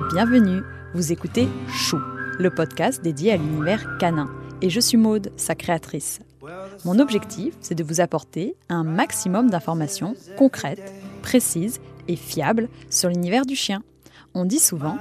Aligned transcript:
bienvenue. 0.00 0.62
Vous 0.94 1.12
écoutez 1.12 1.48
Chou, 1.68 1.98
le 2.38 2.50
podcast 2.50 3.02
dédié 3.02 3.32
à 3.32 3.36
l'univers 3.36 3.98
canin. 3.98 4.30
Et 4.62 4.70
je 4.70 4.80
suis 4.80 4.96
Maude, 4.96 5.32
sa 5.36 5.54
créatrice. 5.54 6.20
Mon 6.84 6.98
objectif, 6.98 7.54
c'est 7.60 7.74
de 7.74 7.84
vous 7.84 8.00
apporter 8.00 8.56
un 8.68 8.84
maximum 8.84 9.50
d'informations 9.50 10.14
concrètes, 10.38 10.94
précises 11.20 11.80
et 12.08 12.16
fiables 12.16 12.68
sur 12.88 13.10
l'univers 13.10 13.44
du 13.44 13.54
chien. 13.54 13.82
On 14.34 14.44
dit 14.44 14.58
souvent 14.58 14.96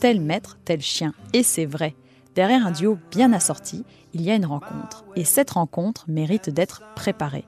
tel 0.00 0.20
maître, 0.20 0.58
tel 0.64 0.80
chien. 0.80 1.12
Et 1.34 1.42
c'est 1.42 1.66
vrai. 1.66 1.94
Derrière 2.34 2.66
un 2.66 2.70
duo 2.70 2.98
bien 3.10 3.32
assorti, 3.32 3.84
il 4.14 4.22
y 4.22 4.30
a 4.30 4.36
une 4.36 4.46
rencontre. 4.46 5.04
Et 5.16 5.24
cette 5.24 5.50
rencontre 5.50 6.06
mérite 6.08 6.48
d'être 6.48 6.82
préparée. 6.94 7.44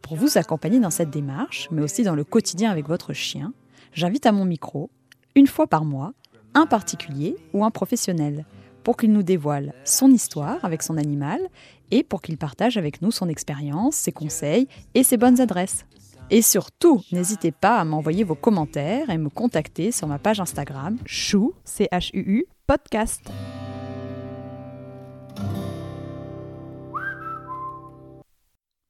Pour 0.00 0.16
vous 0.16 0.38
accompagner 0.38 0.80
dans 0.80 0.90
cette 0.90 1.10
démarche, 1.10 1.68
mais 1.70 1.82
aussi 1.82 2.04
dans 2.04 2.14
le 2.14 2.24
quotidien 2.24 2.70
avec 2.70 2.88
votre 2.88 3.12
chien, 3.12 3.52
j'invite 3.92 4.26
à 4.26 4.32
mon 4.32 4.44
micro, 4.44 4.90
une 5.34 5.46
fois 5.46 5.66
par 5.66 5.84
mois, 5.84 6.12
un 6.54 6.66
particulier 6.66 7.36
ou 7.52 7.64
un 7.64 7.70
professionnel, 7.70 8.44
pour 8.84 8.96
qu'il 8.96 9.12
nous 9.12 9.22
dévoile 9.22 9.74
son 9.84 10.10
histoire 10.10 10.64
avec 10.64 10.82
son 10.82 10.96
animal 10.96 11.40
et 11.90 12.02
pour 12.02 12.22
qu'il 12.22 12.36
partage 12.36 12.76
avec 12.76 13.02
nous 13.02 13.10
son 13.10 13.28
expérience, 13.28 13.96
ses 13.96 14.12
conseils 14.12 14.66
et 14.94 15.02
ses 15.02 15.16
bonnes 15.16 15.40
adresses. 15.40 15.86
Et 16.30 16.42
surtout, 16.42 17.02
n'hésitez 17.12 17.52
pas 17.52 17.78
à 17.78 17.84
m'envoyer 17.84 18.24
vos 18.24 18.34
commentaires 18.34 19.10
et 19.10 19.18
me 19.18 19.28
contacter 19.28 19.92
sur 19.92 20.06
ma 20.06 20.18
page 20.18 20.40
Instagram 20.40 20.96
chou, 21.04 21.52
c 21.64 21.88
podcast. 22.66 23.30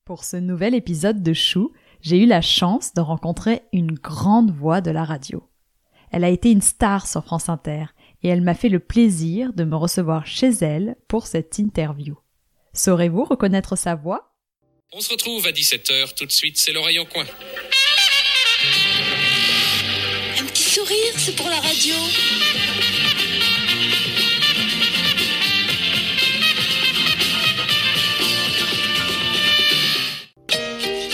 Pour 0.05 0.25
ce 0.25 0.37
nouvel 0.37 0.75
épisode 0.75 1.23
de 1.23 1.33
Chou, 1.33 1.73
j'ai 2.01 2.23
eu 2.23 2.27
la 2.27 2.43
chance 2.43 2.93
de 2.95 3.01
rencontrer 3.01 3.63
une 3.73 3.93
grande 3.93 4.51
voix 4.51 4.81
de 4.81 4.91
la 4.91 5.05
radio. 5.05 5.43
Elle 6.13 6.25
a 6.25 6.29
été 6.29 6.51
une 6.51 6.61
star 6.61 7.07
sur 7.07 7.25
France 7.25 7.49
Inter 7.49 7.87
et 8.23 8.29
elle 8.29 8.43
m'a 8.43 8.55
fait 8.55 8.69
le 8.69 8.81
plaisir 8.81 9.55
de 9.55 9.65
me 9.65 9.77
recevoir 9.77 10.27
chez 10.27 10.51
elle 10.61 10.97
pour 11.09 11.27
cette 11.27 11.59
interview. 11.59 12.19
Saurez-vous 12.75 13.25
reconnaître 13.25 13.77
sa 13.77 13.95
voix? 13.95 14.35
On 14.93 15.01
se 15.01 15.11
retrouve 15.11 15.47
à 15.47 15.53
17h 15.53 16.15
tout 16.15 16.27
de 16.27 16.31
suite, 16.31 16.59
c'est 16.59 16.73
l'oreille 16.73 16.99
au 16.99 17.07
coin. 17.07 17.25
Un 20.39 20.45
petit 20.45 20.63
sourire, 20.63 21.15
c'est 21.17 21.35
pour 21.35 21.49
la 21.49 21.61
radio. 21.61 21.95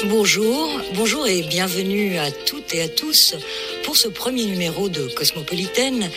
Bonjour, 0.06 0.80
bonjour 0.94 1.26
et 1.28 1.42
bienvenue 1.42 2.18
à 2.18 2.32
toutes 2.32 2.74
et 2.74 2.82
à 2.82 2.88
tous 2.88 3.36
pour 3.88 3.96
ce 3.96 4.08
premier 4.08 4.44
numéro 4.44 4.90
de 4.90 5.08
Cosmopolitaine, 5.16 6.10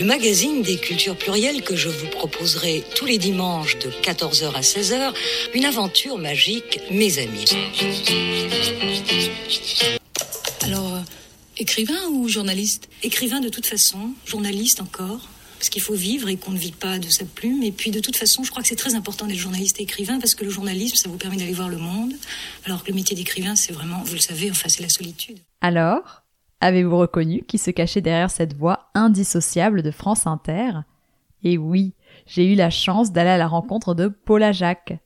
le 0.00 0.06
magazine 0.06 0.62
des 0.62 0.78
cultures 0.78 1.14
plurielles 1.14 1.60
que 1.60 1.76
je 1.76 1.90
vous 1.90 2.06
proposerai 2.06 2.82
tous 2.96 3.04
les 3.04 3.18
dimanches 3.18 3.78
de 3.80 3.90
14h 3.90 4.54
à 4.54 4.62
16h, 4.62 5.12
une 5.52 5.66
aventure 5.66 6.16
magique, 6.16 6.80
mes 6.90 7.18
amis. 7.18 7.44
Alors, 10.62 10.94
euh, 10.94 11.00
écrivain 11.58 12.00
ou 12.12 12.28
journaliste? 12.28 12.88
Écrivain 13.02 13.40
de 13.40 13.50
toute 13.50 13.66
façon, 13.66 14.12
journaliste 14.24 14.80
encore 14.80 15.28
parce 15.58 15.68
qu'il 15.68 15.82
faut 15.82 15.92
vivre 15.92 16.30
et 16.30 16.38
qu'on 16.38 16.52
ne 16.52 16.58
vit 16.58 16.72
pas 16.72 16.98
de 16.98 17.10
sa 17.10 17.26
plume. 17.26 17.62
Et 17.62 17.72
puis 17.72 17.90
de 17.90 18.00
toute 18.00 18.16
façon, 18.16 18.42
je 18.42 18.50
crois 18.50 18.62
que 18.62 18.68
c'est 18.68 18.74
très 18.74 18.94
important 18.94 19.26
d'être 19.26 19.36
journaliste 19.36 19.80
et 19.80 19.82
écrivain 19.82 20.18
parce 20.18 20.34
que 20.34 20.44
le 20.44 20.50
journalisme, 20.50 20.96
ça 20.96 21.10
vous 21.10 21.18
permet 21.18 21.36
d'aller 21.36 21.52
voir 21.52 21.68
le 21.68 21.76
monde, 21.76 22.14
alors 22.64 22.84
que 22.84 22.88
le 22.88 22.94
métier 22.94 23.14
d'écrivain, 23.14 23.54
c'est 23.54 23.74
vraiment, 23.74 24.02
vous 24.02 24.14
le 24.14 24.20
savez, 24.20 24.50
enfin 24.50 24.70
c'est 24.70 24.82
la 24.82 24.88
solitude. 24.88 25.40
Alors, 25.60 26.22
avez-vous 26.60 26.96
reconnu 26.96 27.42
qui 27.44 27.58
se 27.58 27.70
cachait 27.70 28.00
derrière 28.00 28.30
cette 28.30 28.56
voix 28.56 28.90
indissociable 28.94 29.82
de 29.82 29.90
France 29.90 30.26
Inter? 30.26 30.72
Et 31.42 31.58
oui, 31.58 31.94
j'ai 32.26 32.52
eu 32.52 32.54
la 32.54 32.70
chance 32.70 33.12
d'aller 33.12 33.30
à 33.30 33.38
la 33.38 33.46
rencontre 33.46 33.94
de 33.94 34.08
Paula 34.08 34.52
Jacques. 34.52 34.98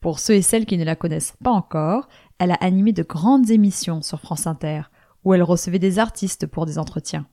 Pour 0.00 0.18
ceux 0.18 0.34
et 0.34 0.42
celles 0.42 0.66
qui 0.66 0.78
ne 0.78 0.84
la 0.84 0.96
connaissent 0.96 1.34
pas 1.42 1.50
encore, 1.50 2.08
elle 2.38 2.52
a 2.52 2.58
animé 2.60 2.92
de 2.92 3.02
grandes 3.02 3.50
émissions 3.50 4.02
sur 4.02 4.20
France 4.20 4.46
Inter, 4.46 4.82
où 5.24 5.34
elle 5.34 5.42
recevait 5.42 5.78
des 5.78 5.98
artistes 5.98 6.46
pour 6.46 6.66
des 6.66 6.78
entretiens. 6.78 7.26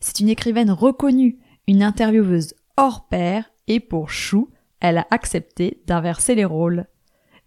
C'est 0.00 0.20
une 0.20 0.28
écrivaine 0.28 0.70
reconnue, 0.70 1.38
une 1.66 1.82
intervieweuse 1.82 2.54
hors 2.76 3.08
pair, 3.08 3.50
et 3.68 3.80
pour 3.80 4.10
Chou, 4.10 4.50
elle 4.80 4.98
a 4.98 5.06
accepté 5.10 5.82
d'inverser 5.86 6.34
les 6.34 6.44
rôles. 6.44 6.86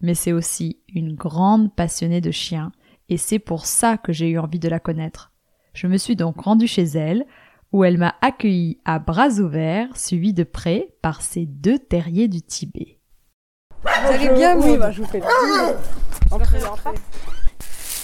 Mais 0.02 0.16
c'est 0.16 0.32
aussi 0.32 0.80
une 0.88 1.14
grande 1.14 1.76
passionnée 1.76 2.22
de 2.22 2.32
chiens, 2.32 2.72
et 3.10 3.18
c'est 3.18 3.40
pour 3.40 3.66
ça 3.66 3.98
que 3.98 4.12
j'ai 4.12 4.30
eu 4.30 4.40
envie 4.40 4.60
de 4.60 4.70
la 4.70 4.80
connaître. 4.80 5.32
Je 5.78 5.86
me 5.86 5.98
suis 5.98 6.16
donc 6.16 6.42
rendue 6.42 6.66
chez 6.66 6.86
elle, 6.86 7.28
où 7.72 7.84
elle 7.84 8.00
m'a 8.00 8.16
accueilli 8.22 8.80
à 8.84 8.98
bras 8.98 9.30
ouverts, 9.40 9.96
suivie 9.96 10.34
de 10.34 10.44
près 10.44 10.90
par 11.04 11.22
ses 11.22 11.46
deux 11.46 11.78
terriers 11.78 12.28
du 12.28 12.42
Tibet. 12.42 12.98
Vous 13.84 14.12
allez 14.12 14.30
bien, 14.30 14.58
Oui, 14.58 14.76
bah, 14.76 14.90
je 14.90 15.04
vous 15.04 15.08
fais 15.08 15.20
la 15.20 15.28
Entrez, 16.32 16.64
entrez. 16.64 16.90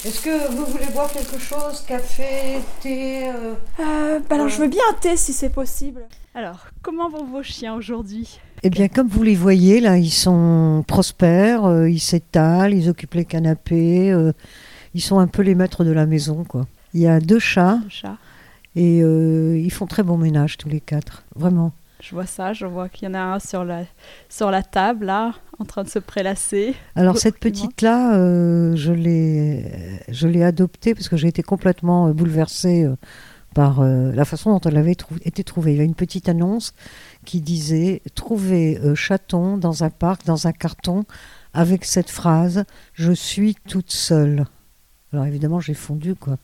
Est-ce 0.06 0.22
que 0.22 0.52
vous 0.52 0.66
voulez 0.66 0.86
boire 0.94 1.12
quelque 1.12 1.40
chose 1.40 1.84
Café, 1.88 2.60
thé 2.80 3.30
euh, 3.30 3.56
Euh, 3.80 4.20
bah 4.20 4.36
alors, 4.36 4.50
je 4.50 4.62
veux 4.62 4.68
bien 4.68 4.84
un 4.92 4.94
thé 4.94 5.18
si 5.18 5.34
c'est 5.34 5.50
possible. 5.50 6.04
Alors, 6.36 6.68
comment 6.84 7.10
vont 7.10 7.26
vos 7.26 7.42
chiens 7.42 7.74
aujourd'hui? 7.74 8.40
Eh 8.62 8.70
bien, 8.70 8.88
comme 8.88 9.08
vous 9.08 9.24
les 9.24 9.34
voyez, 9.34 9.80
là, 9.82 9.98
ils 9.98 10.12
sont 10.12 10.84
prospères, 10.88 11.66
euh, 11.66 11.90
ils 11.90 12.00
s'étalent, 12.00 12.76
ils 12.76 12.88
occupent 12.88 13.16
les 13.16 13.26
canapés, 13.26 14.12
euh, 14.12 14.32
ils 14.94 15.02
sont 15.02 15.18
un 15.18 15.28
peu 15.28 15.42
les 15.42 15.56
maîtres 15.56 15.84
de 15.84 15.92
la 15.92 16.06
maison, 16.06 16.44
quoi. 16.44 16.68
Il 16.94 17.02
y 17.02 17.08
a 17.08 17.20
deux 17.20 17.40
chats 17.40 17.80
et 18.76 19.02
euh, 19.04 19.58
ils 19.58 19.72
font 19.72 19.86
très 19.88 20.04
bon 20.04 20.18
ménage 20.18 20.58
tous 20.58 20.70
les 20.70 20.80
quatre, 20.82 21.24
vraiment. 21.36 21.72
Je 22.02 22.12
vois 22.12 22.26
ça, 22.26 22.52
je 22.52 22.66
vois 22.66 22.90
qu'il 22.90 23.08
y 23.08 23.12
en 23.12 23.14
a 23.14 23.22
un 23.22 23.40
sur 23.40 23.64
la, 23.64 23.84
sur 24.28 24.52
la 24.52 24.62
table, 24.62 25.06
là, 25.06 25.34
en 25.58 25.64
train 25.64 25.84
de 25.84 25.90
se 25.90 26.00
prélasser. 26.00 26.76
Alors 26.96 27.18
cette 27.18 27.40
petite-là, 27.40 28.16
euh, 28.18 28.76
je 28.76 28.92
l'ai, 28.92 30.44
adoptée 30.44 30.94
parce 30.96 31.08
que 31.08 31.16
j'ai 31.16 31.30
été 31.30 31.44
complètement 31.44 32.08
euh, 32.08 32.14
bouleversée 32.14 32.84
euh, 32.84 32.96
par 33.56 33.80
euh, 33.80 34.12
la 34.12 34.26
façon 34.26 34.52
dont 34.52 34.60
elle 34.70 34.78
avait 34.78 34.96
trou- 34.96 35.16
été 35.24 35.46
trouvée. 35.46 35.74
Il 35.74 35.78
y 35.78 35.82
a 35.82 35.86
une 35.86 35.96
petite 35.96 36.28
annonce 36.28 36.74
qui 37.24 37.40
disait 37.40 38.02
trouver 38.16 38.82
chaton 38.96 39.58
dans 39.58 39.86
un 39.86 39.90
parc, 39.90 40.26
dans 40.26 40.48
un 40.48 40.52
carton, 40.52 41.06
avec 41.54 41.86
cette 41.86 42.10
phrase 42.10 42.66
"Je 42.94 43.14
suis 43.14 43.56
toute 43.68 43.92
seule". 43.92 44.46
Alors 45.14 45.26
évidemment, 45.26 45.60
j'ai 45.60 45.76
fondu 45.76 46.16
quoi. 46.16 46.38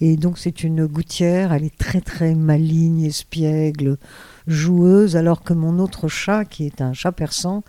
Et 0.00 0.16
donc 0.16 0.38
c'est 0.38 0.62
une 0.62 0.86
gouttière, 0.86 1.52
elle 1.52 1.64
est 1.64 1.78
très 1.78 2.00
très 2.00 2.34
maligne, 2.34 3.04
espiègle, 3.04 3.98
joueuse, 4.46 5.16
alors 5.16 5.42
que 5.42 5.52
mon 5.52 5.78
autre 5.78 6.08
chat, 6.08 6.44
qui 6.44 6.66
est 6.66 6.80
un 6.80 6.92
chat 6.92 7.12
persan, 7.12 7.62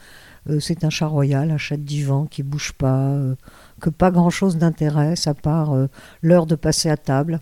euh, 0.50 0.60
c'est 0.60 0.84
un 0.84 0.90
chat 0.90 1.08
royal, 1.08 1.52
un 1.52 1.58
chat 1.58 1.78
de 1.78 1.84
divan 1.84 2.26
qui 2.26 2.44
bouge 2.44 2.74
pas, 2.74 3.12
euh, 3.12 3.36
que 3.80 3.90
pas 3.90 4.12
grand 4.12 4.30
chose 4.30 4.58
n'intéresse 4.58 5.28
à 5.28 5.34
part 5.34 5.74
euh, 5.74 5.88
l'heure 6.22 6.46
de 6.46 6.56
passer 6.56 6.90
à 6.90 6.98
table. 6.98 7.40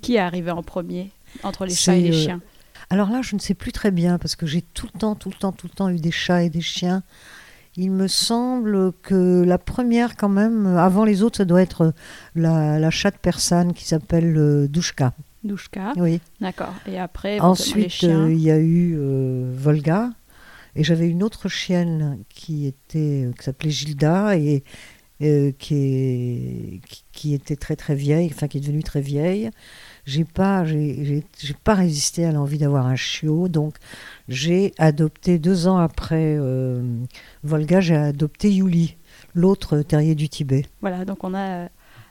Qui 0.00 0.14
est 0.14 0.20
arrivé 0.20 0.50
en 0.50 0.62
premier 0.62 1.10
entre 1.42 1.66
les 1.66 1.74
chats 1.74 1.96
et 1.96 2.02
les 2.02 2.12
chiens? 2.12 2.40
Alors 2.88 3.10
là, 3.10 3.22
je 3.22 3.34
ne 3.36 3.40
sais 3.40 3.54
plus 3.54 3.72
très 3.72 3.90
bien 3.90 4.18
parce 4.18 4.36
que 4.36 4.46
j'ai 4.46 4.62
tout 4.62 4.88
le 4.92 4.98
temps, 4.98 5.14
tout 5.14 5.28
le 5.28 5.36
temps, 5.36 5.52
tout 5.52 5.66
le 5.66 5.74
temps 5.74 5.88
eu 5.90 5.98
des 5.98 6.10
chats 6.10 6.42
et 6.42 6.50
des 6.50 6.62
chiens. 6.62 7.02
Il 7.76 7.92
me 7.92 8.08
semble 8.08 8.92
que 9.02 9.42
la 9.44 9.58
première, 9.58 10.16
quand 10.16 10.28
même, 10.28 10.66
avant 10.76 11.04
les 11.04 11.22
autres, 11.22 11.36
ça 11.38 11.44
doit 11.44 11.62
être 11.62 11.92
la, 12.34 12.78
la 12.78 12.90
chatte 12.90 13.18
persane 13.18 13.72
qui 13.72 13.84
s'appelle 13.84 14.36
euh, 14.36 14.66
Douchka. 14.68 15.12
Douchka, 15.44 15.92
Oui. 15.96 16.20
d'accord. 16.40 16.74
Et 16.86 16.98
après, 16.98 17.40
Ensuite, 17.40 18.04
euh, 18.04 18.30
il 18.30 18.40
y 18.40 18.50
a 18.50 18.58
eu 18.58 18.96
euh, 18.98 19.52
Volga. 19.56 20.10
Et 20.76 20.84
j'avais 20.84 21.08
une 21.08 21.22
autre 21.22 21.48
chienne 21.48 22.18
qui 22.28 22.66
était 22.66 23.26
euh, 23.26 23.32
qui 23.32 23.44
s'appelait 23.44 23.70
Gilda 23.70 24.36
et 24.36 24.62
qui, 25.20 25.74
est, 25.74 26.80
qui, 26.88 27.04
qui 27.12 27.34
était 27.34 27.56
très 27.56 27.76
très 27.76 27.94
vieille, 27.94 28.30
enfin 28.34 28.48
qui 28.48 28.56
est 28.58 28.60
devenue 28.62 28.82
très 28.82 29.02
vieille. 29.02 29.50
J'ai 30.06 30.24
pas 30.24 30.64
j'ai, 30.64 31.24
pas 31.64 31.74
résisté 31.74 32.24
à 32.24 32.32
l'envie 32.32 32.58
d'avoir 32.58 32.86
un 32.86 32.96
chiot, 32.96 33.48
donc 33.48 33.76
j'ai 34.28 34.72
adopté 34.78 35.38
deux 35.38 35.68
ans 35.68 35.78
après 35.78 36.36
euh, 36.38 36.82
Volga, 37.44 37.80
j'ai 37.80 37.96
adopté 37.96 38.52
Yuli, 38.52 38.96
l'autre 39.34 39.82
terrier 39.82 40.14
du 40.14 40.28
Tibet, 40.28 40.64
Voilà, 40.80 41.04
donc 41.04 41.22
on 41.24 41.34
a 41.34 41.64
euh, 41.64 41.68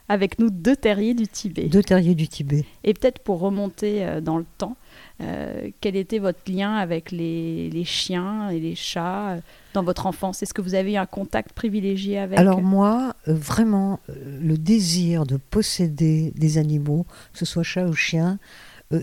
avec 0.10 0.40
nous 0.40 0.50
deux 0.50 0.76
terriers 0.76 1.14
du 1.14 1.28
Tibet. 1.28 1.68
deux 1.68 1.84
terriers 1.84 2.16
du 2.16 2.28
Tibet. 2.28 2.66
Et 2.84 2.94
peut-être 2.94 3.20
pour 3.20 3.40
remonter 3.40 4.04
euh, 4.04 4.22
dans 4.22 4.38
le 4.38 4.46
temps, 4.58 4.76
euh, 5.22 5.70
quel 5.82 5.96
était 5.96 6.18
votre 6.18 6.52
lien 6.52 6.76
avec 6.76 7.12
les, 7.12 7.70
les 7.70 7.86
chiens 7.86 8.50
et 8.50 8.60
les 8.60 8.76
chats 8.76 9.34
euh, 9.34 9.40
dans 9.74 9.84
votre 9.84 10.08
enfance? 10.08 10.42
Est-ce 10.42 10.54
que 10.54 10.62
vous 10.62 10.74
avez 10.74 10.94
eu 10.94 10.98
un 10.98 11.06
contact 11.06 11.54
privilégié 11.54 12.18
avec? 12.18 12.40
Alors 12.40 12.62
moi, 12.62 13.16
euh, 13.28 13.34
vraiment, 13.36 14.00
euh, 14.10 14.40
le 14.42 14.58
désir 14.58 15.26
de 15.26 15.38
posséder 15.38 16.34
des 16.36 16.58
animaux, 16.58 17.06
que 17.32 17.40
ce 17.40 17.46
soit 17.46 17.64
chat 17.64 17.86
ou 17.86 17.94
chien, 17.94 18.40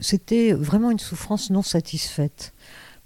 c'était 0.03 0.53
vraiment 0.53 0.91
une 0.91 0.99
souffrance 0.99 1.49
non 1.51 1.63
satisfaite. 1.63 2.53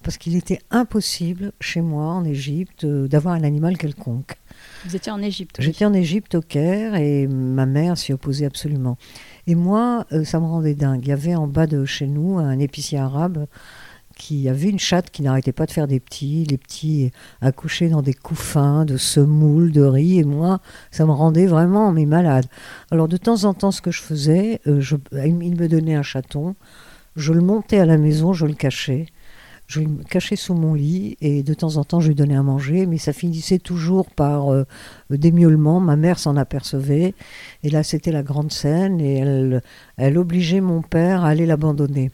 Parce 0.02 0.17
qu'il 0.19 0.37
était 0.37 0.61
impossible 0.70 1.52
chez 1.61 1.81
moi 1.81 2.06
en 2.06 2.25
Égypte 2.25 2.85
euh, 2.85 3.06
d'avoir 3.08 3.35
un 3.35 3.44
animal 3.44 3.76
quelconque. 3.76 4.35
Vous 4.87 4.97
étiez 4.97 5.12
en 5.12 5.20
Égypte 5.23 5.56
oui. 5.58 5.64
J'étais 5.64 5.85
en 5.85 5.93
Égypte 5.93 6.35
au 6.35 6.41
Caire 6.41 6.94
et 6.94 7.26
ma 7.26 7.67
mère 7.67 7.99
s'y 7.99 8.12
opposait 8.12 8.47
absolument. 8.47 8.97
Et 9.47 9.55
moi, 9.55 10.06
euh, 10.12 10.25
ça 10.25 10.41
me 10.41 10.47
rendait 10.47 10.75
dingue. 10.75 11.00
Il 11.05 11.08
y 11.08 11.12
avait 11.12 11.35
en 11.35 11.47
bas 11.47 11.67
de 11.67 11.85
chez 11.85 12.06
nous 12.06 12.38
un 12.38 12.58
épicier 12.58 12.99
arabe 12.99 13.47
qui 14.17 14.50
avait 14.50 14.69
une 14.69 14.79
chatte 14.79 15.11
qui 15.11 15.23
n'arrêtait 15.23 15.52
pas 15.52 15.64
de 15.64 15.70
faire 15.70 15.87
des 15.87 15.99
petits, 15.99 16.44
les 16.44 16.58
petits 16.58 17.11
accouchaient 17.41 17.88
dans 17.88 18.02
des 18.02 18.12
couffins 18.12 18.85
de 18.85 18.99
semoule, 18.99 19.73
de 19.73 19.81
riz, 19.82 20.19
et 20.19 20.25
moi, 20.25 20.61
ça 20.91 21.06
me 21.06 21.12
rendait 21.12 21.47
vraiment 21.47 21.91
mais 21.91 22.05
malade. 22.05 22.44
Alors 22.91 23.08
de 23.08 23.17
temps 23.17 23.44
en 23.44 23.55
temps, 23.55 23.70
ce 23.70 23.81
que 23.81 23.91
je 23.91 24.02
faisais, 24.02 24.61
euh, 24.67 24.79
je- 24.81 24.97
il 25.25 25.56
me 25.56 25.69
donnait 25.69 25.94
un 25.94 26.02
chaton, 26.02 26.55
je 27.17 27.32
le 27.32 27.41
montais 27.41 27.79
à 27.79 27.87
la 27.87 27.97
maison, 27.97 28.35
je 28.35 28.44
le 28.44 28.52
cachais, 28.52 29.06
je 29.71 29.81
le 29.83 30.03
cachais 30.03 30.35
sous 30.35 30.55
mon 30.55 30.75
lit, 30.75 31.17
et 31.21 31.45
de 31.45 31.55
temps 31.55 31.77
en 31.77 31.85
temps, 31.85 32.01
je 32.01 32.09
lui 32.09 32.17
donnais 32.17 32.35
à 32.35 32.43
manger, 32.43 32.87
mais 32.87 32.99
ça 32.99 33.13
finissait 33.13 33.61
toujours 33.61 34.11
par 34.11 34.53
euh, 34.53 34.67
des 35.11 35.31
miaulements, 35.31 35.79
ma 35.79 35.95
mère 35.95 36.19
s'en 36.19 36.37
apercevait, 36.37 37.15
et 37.63 37.71
là, 37.71 37.85
c'était 37.85 38.11
la 38.11 38.25
grande 38.25 38.51
scène, 38.51 39.01
et 39.01 39.63
elle, 39.97 40.19
obligeait 40.19 40.61
mon 40.61 40.83
père 40.83 41.25
à 41.25 41.29
aller 41.29 41.47
l'abandonner. 41.47 42.11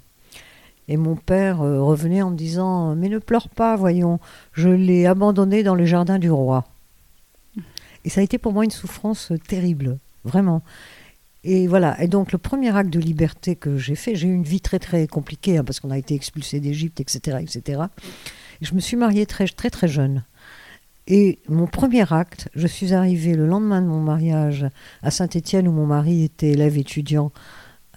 Et 0.89 0.99
mon 0.99 1.17
père 1.17 1.63
euh, 1.63 1.81
revenait 1.81 2.21
en 2.21 2.31
me 2.31 2.37
disant 2.37 2.95
Mais 2.95 3.09
ne 3.09 3.19
pleure 3.19 3.49
pas, 3.49 3.75
voyons, 3.75 4.21
je 4.53 4.69
l'ai 4.69 5.07
abandonné 5.07 5.63
dans 5.63 5.75
le 5.75 5.87
jardin 5.87 6.19
du 6.19 6.31
roi. 6.31 6.67
Et 8.05 8.11
ça 8.11 8.21
a 8.21 8.25
été 8.25 8.37
pour 8.37 8.53
moi 8.53 8.65
une 8.65 8.71
souffrance 8.71 9.33
terrible, 9.49 9.97
vraiment. 10.25 10.63
Et 11.49 11.69
voilà, 11.69 12.03
et 12.03 12.09
donc 12.09 12.33
le 12.33 12.39
premier 12.39 12.77
acte 12.77 12.93
de 12.93 12.99
liberté 12.99 13.55
que 13.55 13.79
j'ai 13.79 13.95
fait, 13.95 14.17
j'ai 14.17 14.27
eu 14.27 14.35
une 14.35 14.43
vie 14.43 14.61
très 14.61 14.81
très 14.81 15.07
compliquée, 15.07 15.59
hein, 15.59 15.65
parce 15.65 15.79
qu'on 15.79 15.93
a 15.93 15.99
été 15.99 16.13
expulsé 16.13 16.59
d'Égypte, 16.59 17.01
etc., 17.01 17.39
etc. 17.41 17.83
Et 18.61 18.65
je 18.65 18.75
me 18.75 18.81
suis 18.81 18.97
mariée 18.97 19.27
très 19.27 19.47
très 19.47 19.71
très 19.71 19.87
jeune. 19.87 20.25
Et 21.07 21.39
mon 21.49 21.69
premier 21.69 22.13
acte, 22.13 22.49
je 22.57 22.67
suis 22.67 22.95
arrivée 22.95 23.35
le 23.35 23.47
lendemain 23.47 23.81
de 23.81 23.87
mon 23.87 24.01
mariage 24.01 24.67
à 25.05 25.13
Saint-Étienne, 25.13 25.69
où 25.69 25.73
mon 25.73 25.87
mari 25.87 26.25
était 26.25 26.51
élève 26.51 26.79
étudiant 26.79 27.31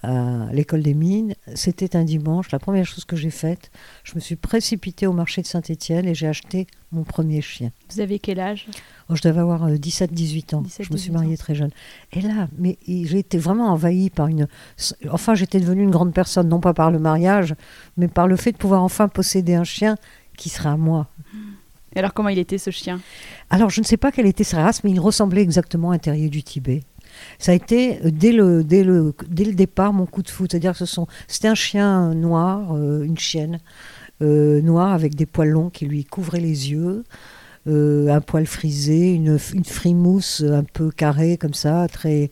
à 0.02 0.46
l'école 0.52 0.82
des 0.82 0.94
mines. 0.94 1.34
C'était 1.54 1.96
un 1.96 2.04
dimanche. 2.04 2.50
La 2.50 2.58
première 2.58 2.86
chose 2.86 3.04
que 3.04 3.16
j'ai 3.16 3.30
faite, 3.30 3.70
je 4.04 4.14
me 4.14 4.20
suis 4.20 4.36
précipitée 4.36 5.06
au 5.06 5.12
marché 5.12 5.42
de 5.42 5.46
Saint-Étienne 5.46 6.06
et 6.06 6.14
j'ai 6.14 6.26
acheté 6.26 6.66
mon 6.92 7.04
premier 7.04 7.40
chien. 7.40 7.70
Vous 7.92 8.00
avez 8.00 8.18
quel 8.18 8.40
âge? 8.40 8.66
Oh, 9.08 9.16
je 9.16 9.22
devais 9.22 9.40
avoir 9.40 9.70
17-18 9.70 10.54
ans. 10.54 10.62
17, 10.62 10.86
je 10.86 10.92
me 10.92 10.96
suis 10.98 11.10
18 11.10 11.12
mariée 11.12 11.34
ans. 11.34 11.38
très 11.38 11.54
jeune. 11.54 11.70
Et 12.12 12.20
là, 12.20 12.48
mais 12.58 12.78
j'ai 12.86 13.18
été 13.18 13.38
vraiment 13.38 13.68
envahie 13.68 14.10
par 14.10 14.28
une. 14.28 14.48
Enfin, 15.10 15.34
j'étais 15.34 15.60
devenue 15.60 15.82
une 15.82 15.90
grande 15.90 16.12
personne, 16.14 16.48
non 16.48 16.60
pas 16.60 16.74
par 16.74 16.90
le 16.90 16.98
mariage, 16.98 17.54
mais 17.96 18.08
par 18.08 18.26
le 18.26 18.36
fait 18.36 18.52
de 18.52 18.56
pouvoir 18.56 18.82
enfin 18.82 19.08
posséder 19.08 19.54
un 19.54 19.64
chien 19.64 19.96
qui 20.36 20.48
sera 20.48 20.72
à 20.72 20.76
moi. 20.76 21.08
Et 21.94 21.98
alors 21.98 22.14
comment 22.14 22.28
il 22.28 22.38
était 22.38 22.58
ce 22.58 22.70
chien? 22.70 23.00
Alors, 23.50 23.68
je 23.70 23.80
ne 23.80 23.84
sais 23.84 23.96
pas 23.96 24.12
quelle 24.12 24.26
était 24.26 24.44
sa 24.44 24.62
race, 24.62 24.84
mais 24.84 24.92
il 24.92 25.00
ressemblait 25.00 25.42
exactement 25.42 25.90
à 25.90 25.96
un 25.96 25.98
terrier 25.98 26.28
du 26.28 26.42
Tibet. 26.42 26.82
Ça 27.38 27.52
a 27.52 27.54
été 27.54 27.98
euh, 28.04 28.10
dès 28.10 28.32
le, 28.32 28.64
dès 28.64 28.84
le, 28.84 29.14
dès 29.28 29.44
le 29.44 29.54
départ 29.54 29.92
mon 29.92 30.06
coup 30.06 30.22
de 30.22 30.28
foot. 30.28 30.50
C'est-à-dire 30.50 30.72
que 30.72 30.78
ce 30.78 30.86
sont, 30.86 31.06
c'était 31.28 31.48
un 31.48 31.54
chien 31.54 32.14
noir, 32.14 32.74
euh, 32.74 33.02
une 33.02 33.18
chienne 33.18 33.60
euh, 34.22 34.60
noire 34.62 34.92
avec 34.92 35.14
des 35.14 35.26
poils 35.26 35.48
longs 35.48 35.70
qui 35.70 35.86
lui 35.86 36.04
couvraient 36.04 36.40
les 36.40 36.70
yeux, 36.70 37.04
euh, 37.66 38.08
un 38.08 38.20
poil 38.20 38.46
frisé, 38.46 39.12
une, 39.12 39.38
une 39.54 39.64
frimousse 39.64 40.42
un 40.42 40.64
peu 40.64 40.90
carrée 40.90 41.36
comme 41.36 41.54
ça, 41.54 41.88
très, 41.88 42.30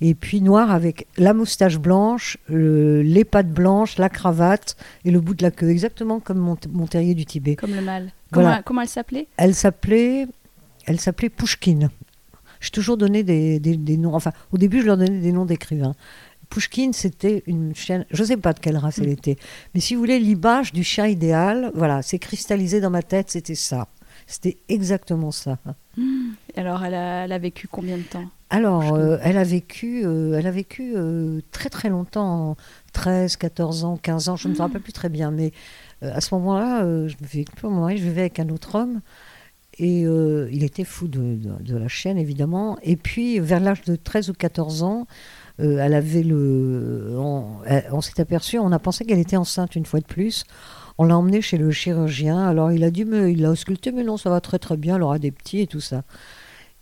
et 0.00 0.14
puis 0.14 0.40
noir 0.40 0.70
avec 0.70 1.06
la 1.16 1.32
moustache 1.32 1.78
blanche, 1.78 2.38
euh, 2.50 3.02
les 3.02 3.24
pattes 3.24 3.50
blanches, 3.50 3.98
la 3.98 4.08
cravate 4.08 4.76
et 5.04 5.10
le 5.10 5.20
bout 5.20 5.34
de 5.34 5.42
la 5.42 5.50
queue, 5.50 5.70
exactement 5.70 6.18
comme 6.20 6.38
mon, 6.38 6.56
mon 6.72 6.86
terrier 6.86 7.14
du 7.14 7.24
Tibet. 7.24 7.54
Comme 7.56 7.74
le 7.74 7.82
mâle. 7.82 8.10
Voilà. 8.32 8.48
Comment, 8.48 8.62
comment 8.64 8.80
elle 8.82 8.88
s'appelait? 8.88 9.28
Elle 9.36 9.54
s'appelait, 9.54 10.26
elle 10.86 11.00
s'appelait 11.00 11.28
Pouchkine. 11.28 11.90
J'ai 12.64 12.70
toujours 12.70 12.96
donné 12.96 13.22
des, 13.22 13.60
des- 13.60 13.76
des 13.76 13.96
noms. 13.98 14.14
Enfin, 14.14 14.32
au 14.52 14.58
début, 14.58 14.80
je 14.80 14.86
leur 14.86 14.96
donnais 14.96 15.20
des 15.20 15.32
noms 15.32 15.44
d'écrivains. 15.44 15.94
Pouchkine, 16.50 16.92
c'était 16.92 17.42
une 17.46 17.74
chienne. 17.74 18.06
Je 18.10 18.22
ne 18.22 18.26
sais 18.28 18.36
pas 18.36 18.52
de 18.52 18.60
quelle 18.60 18.76
race 18.76 18.98
elle 18.98 19.08
était, 19.08 19.36
mais 19.74 19.80
si 19.80 19.94
vous 19.94 20.00
voulez, 20.00 20.18
l'image 20.20 20.72
du 20.72 20.84
chien 20.84 21.06
idéal, 21.06 21.70
voilà, 21.74 22.00
c'est 22.02 22.18
cristallisé 22.18 22.80
dans 22.80 22.90
ma 22.90 23.02
tête. 23.02 23.30
C'était 23.30 23.54
ça. 23.54 23.88
C'était 24.26 24.58
exactement 24.68 25.30
ça. 25.32 25.58
Et 25.98 26.60
Alors 26.60 26.84
elle 26.84 26.94
a, 26.94 27.24
elle 27.24 27.32
a 27.32 27.38
vécu 27.38 27.66
combien 27.68 27.96
de 27.98 28.02
temps 28.02 28.24
Alors, 28.50 28.94
euh, 28.94 29.18
elle 29.22 29.36
a 29.36 29.44
vécu, 29.44 30.02
euh, 30.04 30.38
elle 30.38 30.46
a 30.46 30.50
vécu 30.50 30.92
euh, 30.96 31.40
très 31.50 31.68
très 31.68 31.88
longtemps, 31.88 32.56
13, 32.92 33.36
14 33.36 33.84
ans, 33.84 33.96
15 33.96 34.28
ans, 34.28 34.36
je 34.36 34.48
ne 34.48 34.54
me 34.54 34.58
rappelle 34.58 34.80
plus 34.80 34.92
très 34.92 35.08
bien, 35.08 35.30
mais 35.30 35.50
à 36.02 36.20
ce 36.20 36.34
moment-là, 36.36 36.82
je 37.08 37.14
mon 37.64 37.80
mari, 37.80 37.98
je 37.98 38.04
vivais 38.04 38.22
avec 38.22 38.38
un 38.38 38.48
autre 38.50 38.76
homme, 38.76 39.00
et 39.78 40.04
euh, 40.06 40.48
il 40.52 40.62
était 40.62 40.84
fou 40.84 41.08
de, 41.08 41.38
la 41.68 41.88
chienne, 41.88 42.18
évidemment. 42.18 42.78
Et 42.82 42.96
puis, 42.96 43.40
vers 43.40 43.60
l'âge 43.60 43.82
de 43.82 43.96
13 43.96 44.30
ou 44.30 44.32
14 44.32 44.82
ans, 44.82 45.06
euh, 45.60 45.78
elle 45.78 45.94
avait 45.94 46.22
le. 46.22 47.14
On, 47.18 48.00
s'est 48.00 48.20
aperçu, 48.20 48.58
on 48.58 48.72
a 48.72 48.78
pensé 48.78 49.04
qu'elle 49.04 49.18
était 49.18 49.36
enceinte 49.36 49.76
une 49.76 49.86
fois 49.86 50.00
de 50.00 50.06
plus. 50.06 50.44
On 50.98 51.04
l'a 51.04 51.16
emmenée 51.16 51.42
chez 51.42 51.58
le 51.58 51.70
chirurgien. 51.70 52.46
Alors, 52.46 52.70
il 52.70 52.84
a 52.84 52.90
mais 53.06 53.32
il 53.32 53.42
l'a 53.42 53.50
ausculté, 53.50 53.90
mais 53.90 54.04
non, 54.04 54.16
ça 54.16 54.30
va 54.30 54.40
très 54.40 54.58
très 54.58 54.76
bien, 54.76 54.96
elle 54.96 55.02
aura 55.02 55.18
des 55.18 55.32
petits 55.32 55.60
et 55.60 55.66
tout 55.66 55.80
ça. 55.80 56.02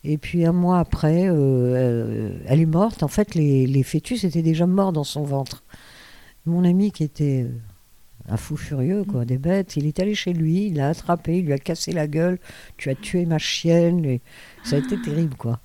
Et 0.04 0.18
puis 0.18 0.44
un 0.44 0.52
mois 0.52 0.78
après, 0.80 1.28
euh, 1.28 2.36
elle, 2.46 2.60
est 2.60 2.66
morte. 2.66 3.02
En 3.02 3.08
fait, 3.08 3.34
les, 3.34 3.66
les 3.66 3.82
fœtus 3.82 4.24
étaient 4.24 4.42
déjà 4.42 4.66
morts 4.66 4.92
dans 4.92 5.04
son 5.04 5.22
ventre. 5.22 5.62
Mon 6.44 6.64
ami, 6.64 6.90
qui 6.90 7.04
était 7.04 7.46
un 8.28 8.36
fou 8.36 8.56
furieux, 8.56 9.04
quoi, 9.04 9.24
des 9.24 9.38
bêtes, 9.38 9.76
il 9.76 9.86
est 9.86 9.98
allé 10.00 10.14
chez 10.14 10.32
lui, 10.32 10.66
il 10.66 10.76
l'a 10.76 10.88
attrapé, 10.88 11.38
il 11.38 11.46
lui 11.46 11.52
a 11.52 11.58
cassé 11.58 11.92
la 11.92 12.06
gueule. 12.06 12.38
Tu 12.76 12.88
as 12.90 12.94
tué 12.94 13.26
ma 13.26 13.38
chienne. 13.38 14.04
Et 14.04 14.20
ça 14.64 14.76
a 14.76 14.78
été 14.78 14.96
terrible, 15.04 15.34
quoi. 15.36 15.60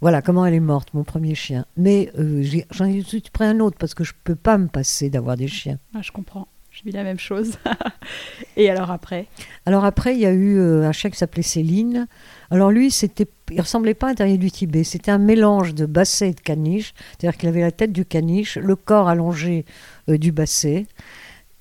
Voilà 0.00 0.20
comment 0.20 0.44
elle 0.44 0.54
est 0.54 0.58
morte, 0.60 0.94
mon 0.94 1.04
premier 1.04 1.34
chien. 1.36 1.64
Mais 1.76 2.10
euh, 2.18 2.42
j'ai- 2.42 2.66
j'en 2.72 2.86
ai 2.86 2.94
tout 2.98 3.02
de 3.02 3.08
suite 3.08 3.30
pris 3.30 3.44
un 3.44 3.60
autre 3.60 3.76
parce 3.78 3.94
que 3.94 4.02
je 4.02 4.12
peux 4.24 4.34
pas 4.34 4.58
me 4.58 4.66
passer 4.66 5.10
d'avoir 5.10 5.36
des 5.36 5.46
chiens. 5.46 5.78
Ah, 5.94 6.00
Je 6.02 6.10
comprends. 6.10 6.48
Je 6.72 6.82
vis 6.84 6.90
la 6.92 7.04
même 7.04 7.18
chose. 7.18 7.52
Et 8.56 8.70
alors 8.70 8.90
après? 8.90 9.26
Alors 9.66 9.84
après, 9.84 10.14
il 10.14 10.20
y 10.20 10.26
a 10.26 10.32
eu 10.32 10.56
euh, 10.58 10.88
un 10.88 10.92
chien 10.92 11.10
qui 11.10 11.18
s'appelait 11.18 11.42
Céline. 11.42 12.08
Alors 12.50 12.70
lui, 12.70 12.90
c'était, 12.90 13.26
il 13.50 13.60
ressemblait 13.60 13.94
pas 13.94 14.08
à 14.08 14.10
un 14.10 14.14
terrier 14.14 14.38
du 14.38 14.50
Tibet. 14.50 14.82
C'était 14.82 15.10
un 15.10 15.18
mélange 15.18 15.74
de 15.74 15.86
basset 15.86 16.30
et 16.30 16.34
de 16.34 16.40
caniche. 16.40 16.94
C'est-à-dire 17.18 17.38
qu'il 17.38 17.48
avait 17.50 17.60
la 17.60 17.72
tête 17.72 17.92
du 17.92 18.04
caniche, 18.06 18.56
le 18.56 18.74
corps 18.74 19.08
allongé 19.08 19.66
euh, 20.08 20.16
du 20.18 20.32
basset, 20.32 20.86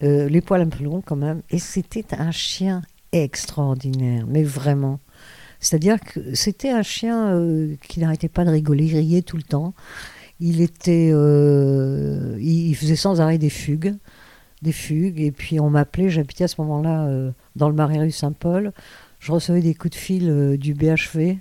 euh, 0.03 0.27
les 0.29 0.41
poils 0.41 0.61
un 0.61 0.67
peu 0.67 0.83
longs 0.83 1.01
quand 1.05 1.15
même. 1.15 1.41
Et 1.49 1.59
c'était 1.59 2.05
un 2.17 2.31
chien 2.31 2.81
extraordinaire, 3.11 4.25
mais 4.27 4.43
vraiment. 4.43 4.99
C'est-à-dire 5.59 5.99
que 5.99 6.33
c'était 6.33 6.71
un 6.71 6.81
chien 6.81 7.29
euh, 7.29 7.75
qui 7.87 7.99
n'arrêtait 7.99 8.29
pas 8.29 8.45
de 8.45 8.49
rigoler, 8.49 8.85
il 8.85 8.97
riait 8.97 9.21
tout 9.21 9.37
le 9.37 9.43
temps. 9.43 9.73
Il 10.39 10.61
était, 10.61 11.11
euh, 11.13 12.35
il, 12.39 12.75
faisait 12.75 12.95
sans 12.95 13.21
arrêt 13.21 13.37
des 13.37 13.49
fugues 13.49 13.95
des 14.63 14.71
fugues. 14.71 15.19
Et 15.19 15.31
puis 15.31 15.59
on 15.59 15.71
m'appelait, 15.71 16.09
j'habitais 16.09 16.43
à 16.43 16.47
ce 16.47 16.61
moment-là 16.61 17.09
dans 17.55 17.67
le 17.67 17.73
Marais 17.73 17.97
rue 17.97 18.11
Saint-Paul. 18.11 18.73
Je 19.19 19.31
recevais 19.31 19.61
des 19.61 19.73
coups 19.73 19.95
de 19.95 19.99
fil 19.99 20.57
du 20.57 20.75
BHV 20.75 21.37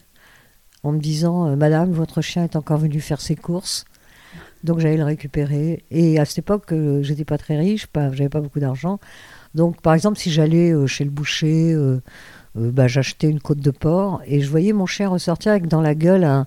en 0.83 0.93
me 0.93 0.99
disant 0.99 1.55
Madame, 1.55 1.93
votre 1.93 2.23
chien 2.23 2.45
est 2.45 2.57
encore 2.57 2.79
venu 2.79 2.99
faire 2.99 3.21
ses 3.21 3.37
courses. 3.37 3.85
Donc 4.64 4.79
j'allais 4.79 4.97
le 4.97 5.05
récupérer. 5.05 5.85
Et 5.90 6.19
à 6.19 6.25
cette 6.25 6.38
époque, 6.38 6.73
euh, 6.73 7.02
j'étais 7.02 7.25
pas 7.25 7.38
très 7.38 7.59
riche, 7.59 7.87
j'avais 7.95 8.29
pas 8.29 8.40
beaucoup 8.40 8.61
d'argent. 8.61 8.99
Donc 9.55 9.81
par 9.81 9.95
exemple, 9.95 10.19
si 10.19 10.31
j'allais 10.31 10.71
euh, 10.71 10.87
chez 10.87 11.05
le 11.05 11.11
boucher, 11.11 11.73
euh, 11.73 12.00
bah, 12.55 12.88
j'achetais 12.88 13.29
une 13.29 13.40
côte 13.40 13.61
de 13.61 13.71
porc 13.71 14.21
et 14.26 14.40
je 14.40 14.50
voyais 14.50 14.73
mon 14.73 14.87
chien 14.87 15.09
ressortir 15.09 15.52
avec 15.52 15.67
dans 15.67 15.81
la 15.81 15.95
gueule 15.95 16.25
un, 16.25 16.47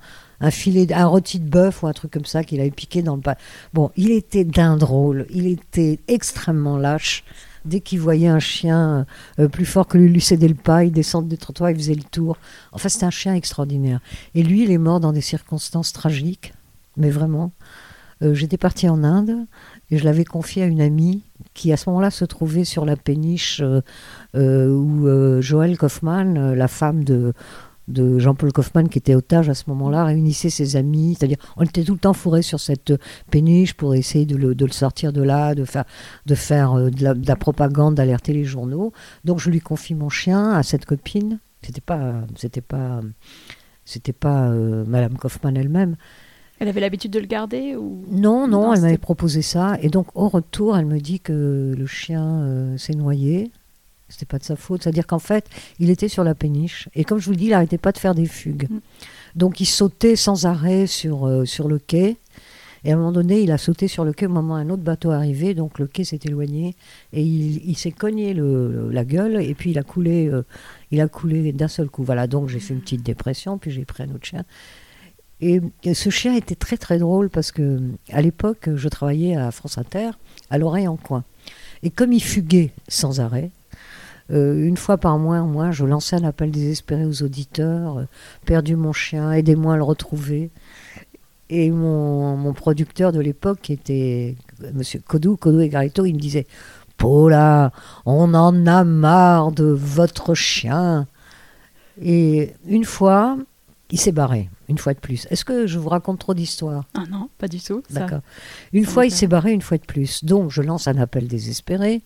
filet, 0.52 0.92
un 0.94 1.06
rôti 1.06 1.40
de 1.40 1.50
bœuf 1.50 1.84
ou 1.84 1.88
un 1.88 1.94
truc 1.94 2.12
comme 2.12 2.26
ça 2.26 2.44
qu'il 2.44 2.60
avait 2.60 2.72
piqué 2.72 3.02
dans 3.02 3.16
le 3.16 3.22
pas. 3.22 3.38
Bon, 3.74 3.92
il 3.96 4.12
était 4.12 4.44
d'un 4.44 4.78
drôle, 4.78 5.26
il 5.30 5.48
était 5.48 6.00
extrêmement 6.08 6.78
lâche. 6.78 7.24
Dès 7.66 7.80
qu'il 7.80 8.02
voyait 8.02 8.28
un 8.28 8.42
chien 8.42 9.06
plus 9.54 9.66
fort 9.66 9.88
que 9.88 9.98
lui 9.98 10.10
lui 10.10 10.20
céder 10.20 10.50
le 10.50 10.54
pas, 10.54 10.84
il 10.84 10.92
descendait 10.92 11.30
des 11.30 11.38
trottoirs, 11.38 11.72
il 11.72 11.78
faisait 11.78 11.96
le 11.96 12.04
tour. 12.04 12.36
Enfin, 12.74 12.90
c'était 12.90 13.06
un 13.06 13.10
chien 13.10 13.34
extraordinaire. 13.36 14.02
Et 14.36 14.44
lui, 14.44 14.64
il 14.64 14.72
est 14.72 14.78
mort 14.78 15.00
dans 15.00 15.14
des 15.14 15.22
circonstances 15.22 15.94
tragiques, 15.94 16.54
mais 16.98 17.10
vraiment. 17.10 17.54
Euh, 18.24 18.34
J'étais 18.34 18.58
partie 18.58 18.88
en 18.88 19.04
Inde 19.04 19.46
et 19.92 19.98
je 19.98 20.06
l'avais 20.06 20.24
confié 20.26 20.64
à 20.64 20.66
une 20.66 20.82
amie 20.82 21.24
qui, 21.54 21.72
à 21.72 21.78
ce 21.78 21.90
moment-là, 21.90 22.10
se 22.10 22.26
trouvait 22.26 22.64
sur 22.64 22.86
la 22.86 22.96
péniche 22.96 23.62
euh, 23.62 23.82
euh, 24.36 24.70
où 24.70 25.42
Joël 25.42 25.78
Kaufmann, 25.78 26.54
la 26.54 26.68
femme 26.68 27.04
de, 27.04 27.34
de 27.88 28.18
Jean-Paul 28.20 28.52
Kaufmann, 28.54 28.88
qui 28.88 28.98
était 28.98 29.16
otage 29.16 29.50
à 29.50 29.54
ce 29.54 29.66
moment-là, 29.68 30.06
réunissait 30.06 30.50
ses 30.50 30.76
amis. 30.76 31.16
C'est-à-dire, 31.18 31.38
on 31.58 31.64
était 31.64 31.84
tout 31.84 31.94
le 31.94 32.00
temps 32.00 32.14
fourrés 32.14 32.42
sur 32.42 32.60
cette 32.60 32.94
péniche 33.30 33.74
pour 33.74 33.94
essayer 33.94 34.26
de 34.26 34.38
le, 34.38 34.56
de 34.56 34.66
le 34.66 34.72
sortir 34.72 35.12
de 35.12 35.22
là, 35.22 35.54
de 35.54 35.66
faire, 35.66 35.86
de, 36.26 36.36
faire 36.36 36.76
de, 36.76 37.04
la, 37.04 37.14
de 37.14 37.28
la 37.28 37.36
propagande, 37.36 37.96
d'alerter 37.96 38.34
les 38.34 38.46
journaux. 38.46 38.94
Donc, 39.26 39.40
je 39.40 39.50
lui 39.50 39.60
confie 39.60 39.96
mon 39.96 40.10
chien 40.10 40.52
à 40.54 40.64
cette 40.64 40.86
copine. 40.86 41.40
C'était 41.62 41.82
pas, 41.82 42.14
c'était 42.36 42.62
pas, 42.62 43.02
c'était 43.86 44.14
pas 44.14 44.50
Madame 44.50 45.18
Kaufmann 45.18 45.56
elle-même. 45.56 45.96
Elle 46.64 46.70
avait 46.70 46.80
l'habitude 46.80 47.12
de 47.12 47.20
le 47.20 47.26
garder 47.26 47.76
ou? 47.76 48.06
Non, 48.10 48.48
non, 48.48 48.62
Non, 48.62 48.74
elle 48.74 48.80
m'avait 48.80 48.98
proposé 48.98 49.42
ça. 49.42 49.78
Et 49.82 49.90
donc, 49.90 50.08
au 50.16 50.30
retour, 50.30 50.78
elle 50.78 50.86
me 50.86 50.98
dit 50.98 51.20
que 51.20 51.76
le 51.78 51.86
chien 51.86 52.24
euh, 52.26 52.78
s'est 52.78 52.94
noyé. 52.94 53.52
C'était 54.08 54.26
pas 54.26 54.40
de 54.40 54.46
sa 54.46 54.56
faute. 54.56 54.82
C'est-à-dire 54.82 55.06
qu'en 55.06 55.20
fait, 55.20 55.46
il 55.80 55.90
était 55.90 56.08
sur 56.08 56.24
la 56.24 56.36
péniche. 56.36 56.88
Et 56.96 57.04
comme 57.04 57.20
je 57.20 57.26
vous 57.26 57.32
le 57.32 57.38
dis, 57.38 57.46
il 57.48 57.50
n'arrêtait 57.50 57.78
pas 57.78 57.92
de 57.92 57.98
faire 57.98 58.16
des 58.16 58.28
fugues. 58.28 58.70
Mm. 58.70 58.80
Donc 59.36 59.60
il 59.60 59.66
sautait 59.66 60.16
sans 60.16 60.46
arrêt 60.46 60.88
sur, 60.88 61.28
euh, 61.28 61.44
sur 61.44 61.68
le 61.68 61.80
quai. 61.80 62.16
Et 62.86 62.92
à 62.92 62.96
un 62.96 62.98
moment 62.98 63.12
donné, 63.12 63.42
il 63.42 63.52
a 63.52 63.58
sauté 63.58 63.90
sur 63.90 64.06
le 64.06 64.14
quai 64.14 64.28
au 64.28 64.30
moment 64.30 64.54
où 64.54 64.58
un 64.58 64.70
autre 64.70 64.84
bateau 64.84 65.12
arrivait. 65.12 65.54
Donc 65.54 65.80
le 65.80 65.88
quai 65.88 66.06
s'est 66.06 66.22
éloigné. 66.24 66.78
Et 67.12 67.24
il, 67.24 67.70
il 67.70 67.78
s'est 67.78 67.92
cogné 67.92 68.34
le, 68.34 68.90
la 68.90 69.04
gueule. 69.04 69.42
Et 69.42 69.54
puis 69.54 69.72
il 69.72 69.80
a 69.80 69.84
coulé, 69.84 70.30
euh, 70.30 70.46
il 70.92 71.02
a 71.02 71.10
coulé 71.10 71.52
d'un 71.52 71.68
seul 71.68 71.90
coup. 71.90 72.06
Voilà, 72.06 72.26
donc 72.26 72.48
j'ai 72.48 72.62
fait 72.62 72.74
une 72.74 72.80
petite 72.80 73.04
dépression. 73.04 73.58
Puis 73.58 73.72
j'ai 73.72 73.84
pris 73.84 74.04
un 74.04 74.16
autre 74.16 74.26
chien. 74.26 74.46
Et 75.44 75.94
ce 75.94 76.10
chien 76.10 76.36
était 76.36 76.56
très 76.56 76.78
très 76.78 77.00
drôle 77.00 77.30
parce 77.30 77.52
que 77.52 77.82
à 78.12 78.22
l'époque, 78.22 78.70
je 78.76 78.88
travaillais 78.88 79.36
à 79.36 79.52
France 79.52 79.78
Inter, 79.78 80.12
à 80.50 80.58
l'oreille 80.58 80.88
en 80.88 80.96
coin. 80.96 81.26
Et 81.82 81.90
comme 81.90 82.14
il 82.14 82.24
fuguait 82.24 82.72
sans 82.88 83.20
arrêt, 83.20 83.52
euh, 84.32 84.66
une 84.66 84.78
fois 84.78 84.98
par 84.98 85.18
mois, 85.20 85.42
moi, 85.42 85.72
je 85.72 85.84
lançais 85.84 86.16
un 86.16 86.24
appel 86.24 86.50
désespéré 86.50 87.06
aux 87.06 87.24
auditeurs, 87.24 87.98
euh, 87.98 88.04
perdu 88.46 88.78
mon 88.78 88.94
chien, 88.94 89.34
aidez-moi 89.34 89.74
à 89.74 89.78
le 89.78 89.84
retrouver. 89.84 90.50
Et 91.50 91.72
mon, 91.72 92.38
mon 92.38 92.54
producteur 92.54 93.12
de 93.12 93.20
l'époque, 93.20 93.60
qui 93.64 93.74
était 93.74 94.38
euh, 94.64 94.72
Monsieur 94.74 95.02
Codou, 95.06 95.36
Codou 95.36 95.60
et 95.60 95.68
Garito, 95.68 96.06
il 96.06 96.14
me 96.14 96.20
disait 96.20 96.48
Paula, 96.98 97.74
on 98.06 98.34
en 98.34 98.66
a 98.66 98.86
marre 98.86 99.52
de 99.52 99.66
votre 99.66 100.36
chien. 100.36 101.06
Et 102.02 102.54
une 102.66 102.86
fois, 102.86 103.38
il 103.94 104.00
s'est 104.00 104.12
barré, 104.12 104.50
une 104.70 104.80
fois 104.80 104.96
de 104.96 105.00
plus. 105.00 105.28
Est-ce 105.30 105.46
que 105.46 105.68
je 105.68 105.78
vous 105.78 105.88
raconte 105.88 106.18
trop 106.18 106.34
d'histoires? 106.34 106.86
Ah 106.96 107.04
non, 107.12 107.30
pas 107.38 107.48
du 107.48 107.62
tout. 107.62 107.84
ça. 107.88 108.00
D'accord. 108.00 108.22
Une 108.74 108.86
fois, 108.86 109.06
il 109.06 109.12
s'est 109.12 109.28
barré, 109.28 109.52
une 109.52 109.62
fois 109.62 109.78
de 109.78 109.86
plus. 109.86 110.26
Donc, 110.26 110.50
je 110.50 110.64
lance 110.64 110.88
un 110.88 110.98
appel 110.98 111.28
désespéré. 111.28 112.02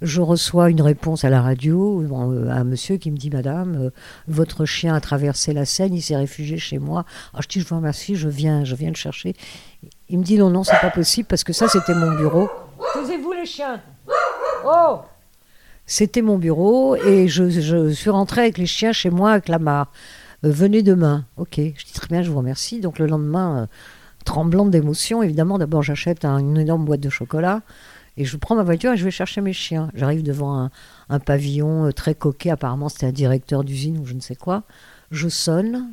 Je 0.00 0.20
reçois 0.20 0.70
une 0.70 0.80
réponse 0.80 1.24
à 1.24 1.28
la 1.28 1.42
radio, 1.42 2.00
euh, 2.02 2.48
un 2.48 2.62
monsieur 2.62 2.96
qui 2.96 3.10
me 3.10 3.16
dit 3.16 3.30
Madame, 3.30 3.86
euh, 3.86 3.90
votre 4.28 4.66
chien 4.66 4.94
a 4.94 5.00
traversé 5.00 5.52
la 5.52 5.64
Seine, 5.64 5.94
il 5.94 6.02
s'est 6.02 6.14
réfugié 6.14 6.58
chez 6.58 6.78
moi. 6.78 7.04
Ah, 7.34 7.40
je 7.42 7.48
dis 7.48 7.60
Je 7.60 7.66
vous 7.66 7.74
remercie, 7.74 8.14
je 8.14 8.28
viens, 8.28 8.62
je 8.62 8.76
viens 8.76 8.90
le 8.90 8.94
chercher. 8.94 9.34
Il 10.08 10.20
me 10.20 10.22
dit 10.22 10.38
Non, 10.38 10.48
non, 10.50 10.62
c'est 10.62 10.80
pas 10.80 10.90
possible 10.90 11.26
parce 11.26 11.42
que 11.42 11.52
ça, 11.52 11.66
c'était 11.66 11.94
mon 11.94 12.14
bureau. 12.14 12.48
Taisez-vous, 12.94 13.32
les 13.32 13.46
chiens 13.46 13.80
Oh 14.64 15.00
C'était 15.86 16.22
mon 16.22 16.38
bureau 16.38 16.94
et 16.94 17.26
je, 17.26 17.50
je 17.50 17.88
suis 17.88 18.10
rentrée 18.10 18.42
avec 18.42 18.58
les 18.58 18.66
chiens 18.66 18.92
chez 18.92 19.10
moi 19.10 19.32
avec 19.32 19.48
la 19.48 19.58
mare. 19.58 19.88
Euh, 19.88 20.25
venez 20.50 20.82
demain. 20.82 21.24
Ok, 21.36 21.54
je 21.56 21.84
dis 21.84 21.92
très 21.92 22.08
bien, 22.08 22.22
je 22.22 22.30
vous 22.30 22.38
remercie. 22.38 22.80
Donc 22.80 22.98
le 22.98 23.06
lendemain, 23.06 23.62
euh, 23.62 23.66
tremblante 24.24 24.70
d'émotion, 24.70 25.22
évidemment, 25.22 25.58
d'abord 25.58 25.82
j'achète 25.82 26.24
un- 26.24 26.38
une 26.38 26.58
énorme 26.58 26.84
boîte 26.84 27.00
de 27.00 27.08
chocolat 27.10 27.62
et 28.16 28.24
je 28.24 28.36
prends 28.36 28.56
ma 28.56 28.62
voiture 28.62 28.92
et 28.92 28.96
je 28.96 29.04
vais 29.04 29.10
chercher 29.10 29.40
mes 29.40 29.52
chiens. 29.52 29.90
J'arrive 29.94 30.22
devant 30.22 30.70
un, 31.08 31.18
pavillon 31.20 31.86
euh, 31.86 31.92
très 31.92 32.14
coquet, 32.14 32.50
apparemment 32.50 32.88
c'était 32.88 33.06
un 33.06 33.12
directeur 33.12 33.62
d'usine 33.64 33.98
ou 33.98 34.06
je 34.06 34.14
ne 34.14 34.20
sais 34.20 34.34
quoi. 34.36 34.64
Je 35.10 35.28
sonne 35.28 35.92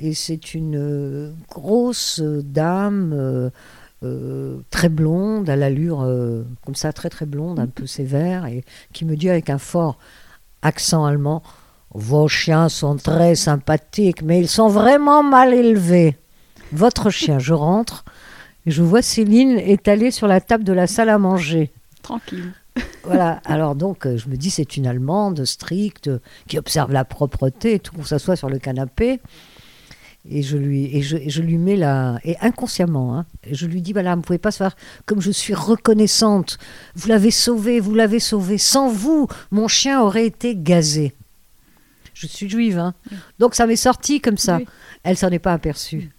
et 0.00 0.14
c'est 0.14 0.54
une 0.54 0.76
euh, 0.76 1.32
grosse 1.50 2.20
euh, 2.20 2.42
dame 2.42 3.12
euh, 3.14 3.50
euh, 4.04 4.58
très 4.70 4.88
blonde, 4.88 5.48
à 5.50 5.56
l'allure 5.56 6.02
euh, 6.02 6.44
comme 6.64 6.74
ça, 6.76 6.92
très 6.92 7.10
très 7.10 7.26
blonde, 7.26 7.58
un 7.58 7.66
peu 7.66 7.86
sévère, 7.86 8.46
et 8.46 8.64
qui 8.92 9.04
me 9.04 9.16
dit 9.16 9.28
avec 9.28 9.50
un 9.50 9.58
fort 9.58 9.98
accent 10.62 11.04
allemand 11.04 11.42
Vos 11.94 12.28
chiens 12.28 12.68
sont 12.68 12.96
très 12.96 13.34
sympathiques, 13.34 14.22
mais 14.22 14.40
ils 14.40 14.48
sont 14.48 14.68
vraiment 14.68 15.22
mal 15.22 15.54
élevés. 15.54 16.16
Votre 16.72 17.10
chien, 17.10 17.38
je 17.38 17.54
rentre 17.54 18.04
et 18.66 18.70
je 18.70 18.82
vois 18.82 19.02
Céline 19.02 19.58
étalée 19.58 20.10
sur 20.10 20.26
la 20.26 20.40
table 20.40 20.64
de 20.64 20.72
la 20.72 20.86
salle 20.86 21.08
à 21.08 21.18
manger. 21.18 21.70
Tranquille. 22.02 22.52
Voilà, 23.04 23.40
alors 23.44 23.74
donc 23.74 24.06
euh, 24.06 24.16
je 24.16 24.28
me 24.28 24.36
dis 24.36 24.50
c'est 24.50 24.76
une 24.76 24.86
Allemande 24.86 25.44
stricte 25.44 26.10
qui 26.46 26.58
observe 26.58 26.92
la 26.92 27.04
propreté 27.04 27.74
et 27.74 27.78
tout, 27.78 27.94
on 27.98 28.04
s'assoit 28.04 28.36
sur 28.36 28.48
le 28.48 28.58
canapé 28.58 29.20
et 30.30 30.42
je 30.42 30.56
lui 30.56 30.94
et 30.94 31.02
je, 31.02 31.16
et 31.16 31.30
je 31.30 31.42
lui 31.42 31.58
mets 31.58 31.76
la 31.76 32.18
et 32.24 32.36
inconsciemment 32.40 33.16
hein, 33.16 33.26
et 33.44 33.54
je 33.54 33.66
lui 33.66 33.82
dis 33.82 33.92
voilà 33.92 34.14
vous 34.14 34.22
pouvez 34.22 34.38
pas 34.38 34.50
se 34.50 34.58
faire 34.58 34.76
comme 35.06 35.20
je 35.20 35.30
suis 35.30 35.54
reconnaissante 35.54 36.58
vous 36.94 37.08
l'avez 37.08 37.30
sauvé 37.30 37.80
vous 37.80 37.94
l'avez 37.94 38.20
sauvé 38.20 38.58
sans 38.58 38.88
vous 38.88 39.26
mon 39.50 39.68
chien 39.68 40.00
aurait 40.00 40.26
été 40.26 40.54
gazé 40.54 41.14
je 42.18 42.26
suis 42.26 42.48
juive 42.48 42.78
hein. 42.78 42.94
donc 43.38 43.54
ça 43.54 43.66
m'est 43.66 43.76
sorti 43.76 44.20
comme 44.20 44.36
ça 44.38 44.56
Oui. 44.58 44.66
elle 45.04 45.16
s'en 45.16 45.28
est 45.30 45.38
pas 45.38 45.52
aperçue 45.52 46.10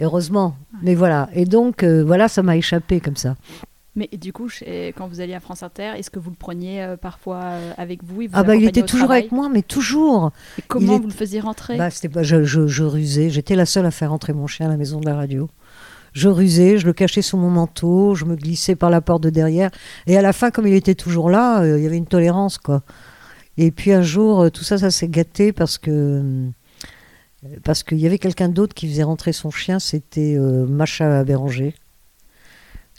heureusement 0.00 0.56
mais 0.82 0.94
voilà 0.94 1.28
et 1.32 1.44
donc 1.44 1.82
euh, 1.82 2.02
voilà 2.04 2.28
ça 2.28 2.42
m'a 2.42 2.56
échappé 2.56 3.00
comme 3.00 3.16
ça 3.16 3.36
Mais 3.94 4.08
du 4.12 4.32
coup, 4.32 4.48
quand 4.96 5.06
vous 5.06 5.20
alliez 5.20 5.34
à 5.34 5.40
France 5.40 5.62
Inter, 5.62 5.92
est-ce 5.98 6.10
que 6.10 6.18
vous 6.18 6.30
le 6.30 6.36
preniez 6.36 6.82
euh, 6.82 6.96
parfois 6.96 7.40
euh, 7.42 7.72
avec 7.76 8.02
vous 8.02 8.22
et 8.22 8.26
vous 8.26 8.32
ah 8.36 8.42
bah 8.42 8.56
il 8.56 8.64
était 8.64 8.82
toujours 8.82 9.10
avec 9.12 9.30
moi 9.32 9.48
mais 9.52 9.62
toujours 9.62 10.32
Et 10.58 10.62
comment 10.66 10.92
il 10.94 10.96
est- 10.96 10.98
vous 10.98 11.08
le 11.08 11.12
faisiez 11.12 11.40
rentrer 11.40 11.76
Bah, 11.76 11.90
c'était 11.90 12.08
pas, 12.08 12.22
je, 12.22 12.42
je, 12.42 12.66
je 12.66 12.84
rusais. 12.84 13.28
J'étais 13.30 13.54
la 13.54 13.66
seule 13.66 13.84
à 13.86 13.90
faire 13.90 14.12
entrer 14.12 14.32
mon 14.32 14.46
chien 14.46 14.66
à 14.66 14.70
la 14.70 14.76
maison 14.78 14.98
de 14.98 15.06
la 15.06 15.14
radio. 15.14 15.48
Je 16.14 16.28
rusais, 16.28 16.78
je 16.78 16.86
le 16.86 16.92
cachais 16.94 17.22
sous 17.22 17.36
mon 17.36 17.48
manteau, 17.50 18.14
je 18.14 18.24
me 18.24 18.34
glissais 18.36 18.76
par 18.76 18.90
la 18.90 19.00
porte 19.02 19.22
de 19.22 19.30
derrière. 19.30 19.70
Et 20.06 20.16
à 20.18 20.22
la 20.22 20.32
fin, 20.32 20.50
comme 20.50 20.66
il 20.66 20.74
était 20.74 20.94
toujours 20.94 21.28
là, 21.30 21.60
euh, 21.62 21.78
il 21.78 21.84
y 21.84 21.86
avait 21.86 21.96
une 21.98 22.06
tolérance, 22.06 22.56
quoi. 22.58 22.82
Et 23.58 23.70
puis 23.70 23.92
un 23.92 24.02
jour, 24.02 24.40
euh, 24.40 24.50
tout 24.50 24.64
ça, 24.64 24.78
ça 24.78 24.90
s'est 24.90 25.08
gâté 25.08 25.52
parce 25.52 25.78
que 25.78 25.90
euh, 25.90 26.48
parce 27.64 27.82
qu'il 27.82 27.98
y 27.98 28.06
avait 28.06 28.18
quelqu'un 28.18 28.48
d'autre 28.48 28.74
qui 28.74 28.88
faisait 28.88 29.02
rentrer 29.02 29.32
son 29.32 29.50
chien. 29.50 29.78
C'était 29.78 30.36
euh, 30.36 30.66
Macha 30.66 31.24
Béranger. 31.24 31.74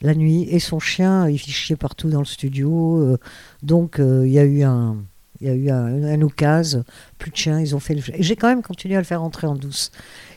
La 0.01 0.15
nuit 0.15 0.43
et 0.49 0.59
son 0.59 0.79
chien, 0.79 1.29
il 1.29 1.39
chiait 1.39 1.75
partout 1.75 2.09
dans 2.09 2.19
le 2.19 2.25
studio. 2.25 2.97
euh, 2.97 3.17
donc 3.61 3.99
euh, 3.99 4.27
il 4.27 4.33
y 4.33 4.39
a 4.39 4.43
eu 4.43 4.63
un, 4.63 4.97
il 5.39 5.47
y 5.47 5.49
a 5.49 5.53
eu 5.53 5.69
un, 5.69 6.21
un 6.21 6.83
plus 7.17 7.31
de 7.31 7.35
chiens, 7.35 7.59
ils 7.59 7.75
ont 7.75 7.79
fait 7.79 7.95
le... 7.95 8.01
J'ai 8.19 8.35
quand 8.35 8.47
même 8.47 8.63
continué 8.63 8.95
à 8.95 8.99
le 8.99 9.05
faire 9.05 9.21
rentrer 9.21 9.47
en 9.47 9.55
douce. 9.55 9.91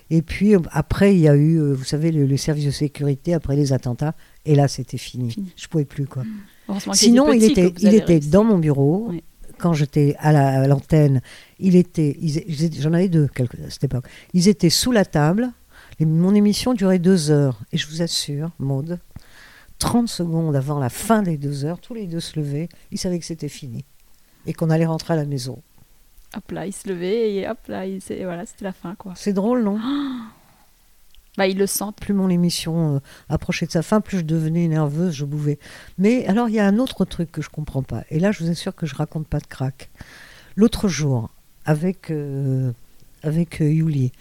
Et 0.09 0.23
puis 0.23 0.55
après, 0.71 1.15
il 1.15 1.21
y 1.21 1.29
a 1.29 1.35
eu, 1.35 1.73
vous 1.73 1.85
savez, 1.85 2.13
le, 2.13 2.27
le 2.27 2.37
service 2.37 2.65
de 2.65 2.71
sécurité 2.71 3.35
après 3.35 3.57
les 3.57 3.73
attentats. 3.73 4.15
Et 4.45 4.55
là, 4.55 4.69
c'était 4.69 4.99
fini. 4.99 5.31
Fini. 5.33 5.53
Je 5.57 5.67
pouvais 5.67 5.85
plus 5.85 6.07
quoi. 6.07 6.23
Qu'il 6.69 6.95
Sinon, 6.95 7.33
il 7.33 7.43
était, 7.43 7.73
il 7.81 7.95
était 7.95 8.21
dans 8.21 8.45
mon 8.45 8.59
bureau. 8.59 9.09
Oui. 9.11 9.23
Quand 9.59 9.73
j'étais 9.73 10.17
à 10.19 10.33
la- 10.33 10.63
à 10.63 10.67
l'antenne, 10.67 11.21
il 11.59 11.77
était, 11.77 12.17
ils- 12.21 12.45
ils 12.49 12.81
j'en 12.81 12.93
avais 12.93 13.09
deux 13.09 13.27
quelque- 13.29 13.57
à 13.67 13.71
cette 13.71 13.85
époque. 13.85 14.07
Ils 14.35 14.49
étaient 14.49 14.71
sous 14.71 14.93
la 14.93 15.05
table. 15.05 15.51
Et 15.99 16.05
mon 16.05 16.35
émission 16.35 16.75
durait 16.75 16.99
deux 16.99 17.31
heures. 17.31 17.59
Et 17.73 17.79
je 17.79 17.87
vous 17.89 18.03
assure, 18.03 18.51
Maude, 18.59 18.99
30 19.79 20.09
secondes 20.09 20.55
avant 20.55 20.79
la 20.79 20.91
fin 20.91 21.23
des 21.23 21.39
deux 21.39 21.65
heures, 21.65 21.81
tous 21.81 21.95
les 21.95 22.07
deux 22.07 22.21
se 22.21 22.39
levaient. 22.39 22.69
Ils 22.91 22.99
savaient 22.99 23.19
que 23.19 23.25
c'était 23.25 23.49
fini. 23.49 23.85
Et 24.47 24.53
qu'on 24.53 24.69
allait 24.71 24.85
rentrer 24.87 25.15
à 25.15 25.17
la 25.17 25.25
maison. 25.25 25.63
Hop 26.37 26.51
là, 26.51 26.67
il 26.67 26.73
se 26.73 26.87
levait 26.89 27.33
et 27.35 27.49
hop 27.49 27.59
là, 27.69 27.87
il 27.87 28.03
s'est- 28.03 28.25
voilà, 28.25 28.45
c'était 28.45 28.65
la 28.67 28.73
fin 28.73 28.95
quoi. 28.95 29.15
C'est 29.17 29.33
drôle, 29.33 29.63
non? 29.65 29.79
Bah, 31.37 31.47
le 31.47 31.67
sentent. 31.67 32.01
plus 32.01 32.15
mon 32.15 32.31
émission 32.31 32.97
euh, 32.97 32.99
approchait 33.29 33.67
de 33.67 33.71
sa 33.71 33.83
fin, 33.83 34.01
plus 34.01 34.19
je 34.19 34.25
devenais 34.25 34.67
nerveuse, 34.69 35.15
je 35.15 35.25
bouvais. 35.25 35.59
Mais 35.99 36.27
alors, 36.27 36.49
il 36.49 36.55
y 36.55 36.61
a 36.61 36.67
un 36.67 36.79
autre 36.79 37.05
truc 37.05 37.31
que 37.31 37.43
je 37.43 37.51
comprends 37.51 37.83
pas. 37.83 38.05
Et 38.11 38.19
là, 38.19 38.33
je 38.33 38.43
vous 38.43 38.51
assure 38.51 38.75
que 38.75 38.87
je 38.87 38.95
raconte 38.95 39.27
pas 39.27 39.39
de 39.39 39.47
crack. 39.47 39.91
L'autre 40.57 40.89
jour, 40.89 41.31
avec, 41.67 42.11
euh, 42.11 42.73
euh, 43.25 43.45
Yuli, 43.61 44.13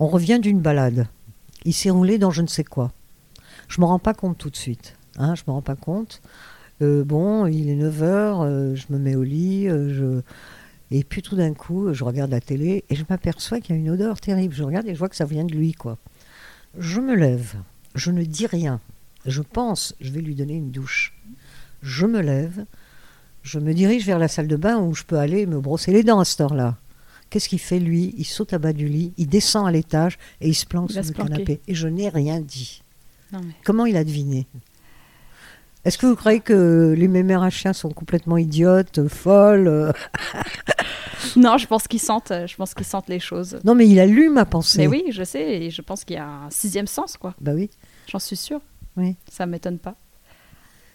on 0.00 0.08
revient 0.08 0.40
d'une 0.40 0.60
balade. 0.60 1.06
Il 1.64 1.72
s'est 1.72 1.90
roulé 1.90 2.18
dans 2.18 2.30
je 2.30 2.42
ne 2.42 2.48
sais 2.48 2.64
quoi. 2.64 2.90
Je 3.68 3.80
m'en 3.80 3.88
rends 3.88 3.98
pas 3.98 4.14
compte 4.14 4.38
tout 4.38 4.50
de 4.50 4.56
suite. 4.56 4.96
Hein, 5.18 5.34
je 5.34 5.42
me 5.46 5.52
rends 5.52 5.62
pas 5.62 5.76
compte. 5.76 6.20
Bon, 6.80 7.46
il 7.46 7.70
est 7.70 7.76
9h, 7.76 8.74
je 8.74 8.84
me 8.90 8.98
mets 8.98 9.14
au 9.14 9.22
lit, 9.22 9.66
et 10.90 11.04
puis 11.04 11.22
tout 11.22 11.34
d'un 11.34 11.54
coup, 11.54 11.92
je 11.94 12.04
regarde 12.04 12.30
la 12.30 12.40
télé 12.40 12.84
et 12.90 12.94
je 12.94 13.04
m'aperçois 13.08 13.60
qu'il 13.60 13.74
y 13.74 13.78
a 13.78 13.80
une 13.80 13.90
odeur 13.90 14.20
terrible. 14.20 14.54
Je 14.54 14.62
regarde 14.62 14.86
et 14.86 14.94
je 14.94 14.98
vois 14.98 15.08
que 15.08 15.16
ça 15.16 15.24
vient 15.24 15.44
de 15.44 15.54
lui, 15.54 15.72
quoi. 15.72 15.98
Je 16.78 17.00
me 17.00 17.14
lève, 17.14 17.54
je 17.94 18.10
ne 18.10 18.22
dis 18.24 18.46
rien. 18.46 18.80
Je 19.24 19.42
pense, 19.42 19.94
je 20.00 20.10
vais 20.10 20.20
lui 20.20 20.34
donner 20.34 20.54
une 20.54 20.70
douche. 20.70 21.14
Je 21.82 22.06
me 22.06 22.20
lève, 22.20 22.64
je 23.42 23.58
me 23.58 23.72
dirige 23.72 24.04
vers 24.04 24.18
la 24.18 24.28
salle 24.28 24.46
de 24.48 24.56
bain 24.56 24.78
où 24.78 24.94
je 24.94 25.04
peux 25.04 25.18
aller 25.18 25.46
me 25.46 25.60
brosser 25.60 25.92
les 25.92 26.02
dents 26.02 26.20
à 26.20 26.24
cette 26.24 26.40
heure-là. 26.40 26.76
Qu'est-ce 27.30 27.48
qu'il 27.48 27.58
fait 27.58 27.80
lui? 27.80 28.14
Il 28.18 28.24
saute 28.24 28.52
à 28.52 28.58
bas 28.58 28.72
du 28.72 28.88
lit, 28.88 29.12
il 29.16 29.28
descend 29.28 29.66
à 29.66 29.70
l'étage 29.70 30.18
et 30.40 30.48
il 30.48 30.54
se 30.54 30.66
planque 30.66 30.90
Il 30.90 30.94
sur 30.94 31.02
le 31.02 31.12
planquer. 31.12 31.32
canapé. 31.32 31.60
Et 31.66 31.74
je 31.74 31.88
n'ai 31.88 32.08
rien 32.08 32.40
dit. 32.40 32.82
Non, 33.32 33.40
mais... 33.44 33.54
Comment 33.64 33.86
il 33.86 33.96
a 33.96 34.04
deviné? 34.04 34.46
Est-ce 35.84 35.98
que 35.98 36.06
vous 36.06 36.16
croyez 36.16 36.40
que 36.40 36.94
les 36.96 37.08
mémères 37.08 37.42
à 37.42 37.50
chiens 37.50 37.72
sont 37.72 37.90
complètement 37.90 38.36
idiotes, 38.36 39.08
folles 39.08 39.68
euh 39.68 39.92
non, 41.40 41.58
je 41.58 41.66
pense 41.66 41.86
qu'ils 41.86 42.00
sentent, 42.00 42.30
euh, 42.30 42.46
je 42.46 42.56
pense 42.56 42.74
qu'ils 42.74 42.86
sentent 42.86 43.08
les 43.08 43.20
choses. 43.20 43.58
Non, 43.64 43.74
mais 43.74 43.86
il 43.86 44.00
a 44.00 44.06
lu 44.06 44.28
ma 44.28 44.44
pensée. 44.44 44.78
Mais 44.78 44.86
oui, 44.86 45.04
je 45.10 45.22
sais, 45.22 45.42
et 45.42 45.70
je 45.70 45.82
pense 45.82 46.04
qu'il 46.04 46.16
y 46.16 46.18
a 46.18 46.26
un 46.26 46.50
sixième 46.50 46.86
sens, 46.86 47.16
quoi. 47.16 47.34
Bah 47.40 47.52
oui. 47.54 47.70
J'en 48.08 48.18
suis 48.18 48.36
sûre. 48.36 48.60
Oui. 48.96 49.16
Ça 49.30 49.46
m'étonne 49.46 49.78
pas. 49.78 49.94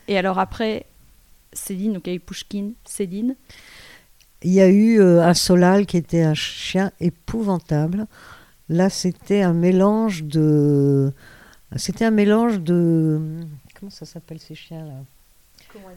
Et 0.07 0.17
alors 0.17 0.39
après, 0.39 0.85
Céline, 1.53 1.93
donc 1.93 2.07
il 2.07 2.09
y 2.09 2.13
a 2.13 2.15
eu 2.15 2.19
Pushkin, 2.19 2.71
Céline. 2.85 3.35
Il 4.43 4.51
y 4.51 4.61
a 4.61 4.67
eu 4.67 4.99
euh, 4.99 5.23
un 5.23 5.35
Solal 5.35 5.85
qui 5.85 5.97
était 5.97 6.23
un 6.23 6.33
chien 6.33 6.91
épouvantable. 6.99 8.07
Là, 8.69 8.89
c'était 8.89 9.41
un 9.41 9.53
mélange 9.53 10.23
de. 10.23 11.13
C'était 11.75 12.05
un 12.05 12.11
mélange 12.11 12.59
de. 12.59 13.19
Comment 13.79 13.91
ça 13.91 14.05
s'appelle 14.05 14.39
ces 14.39 14.55
chiens-là? 14.55 15.03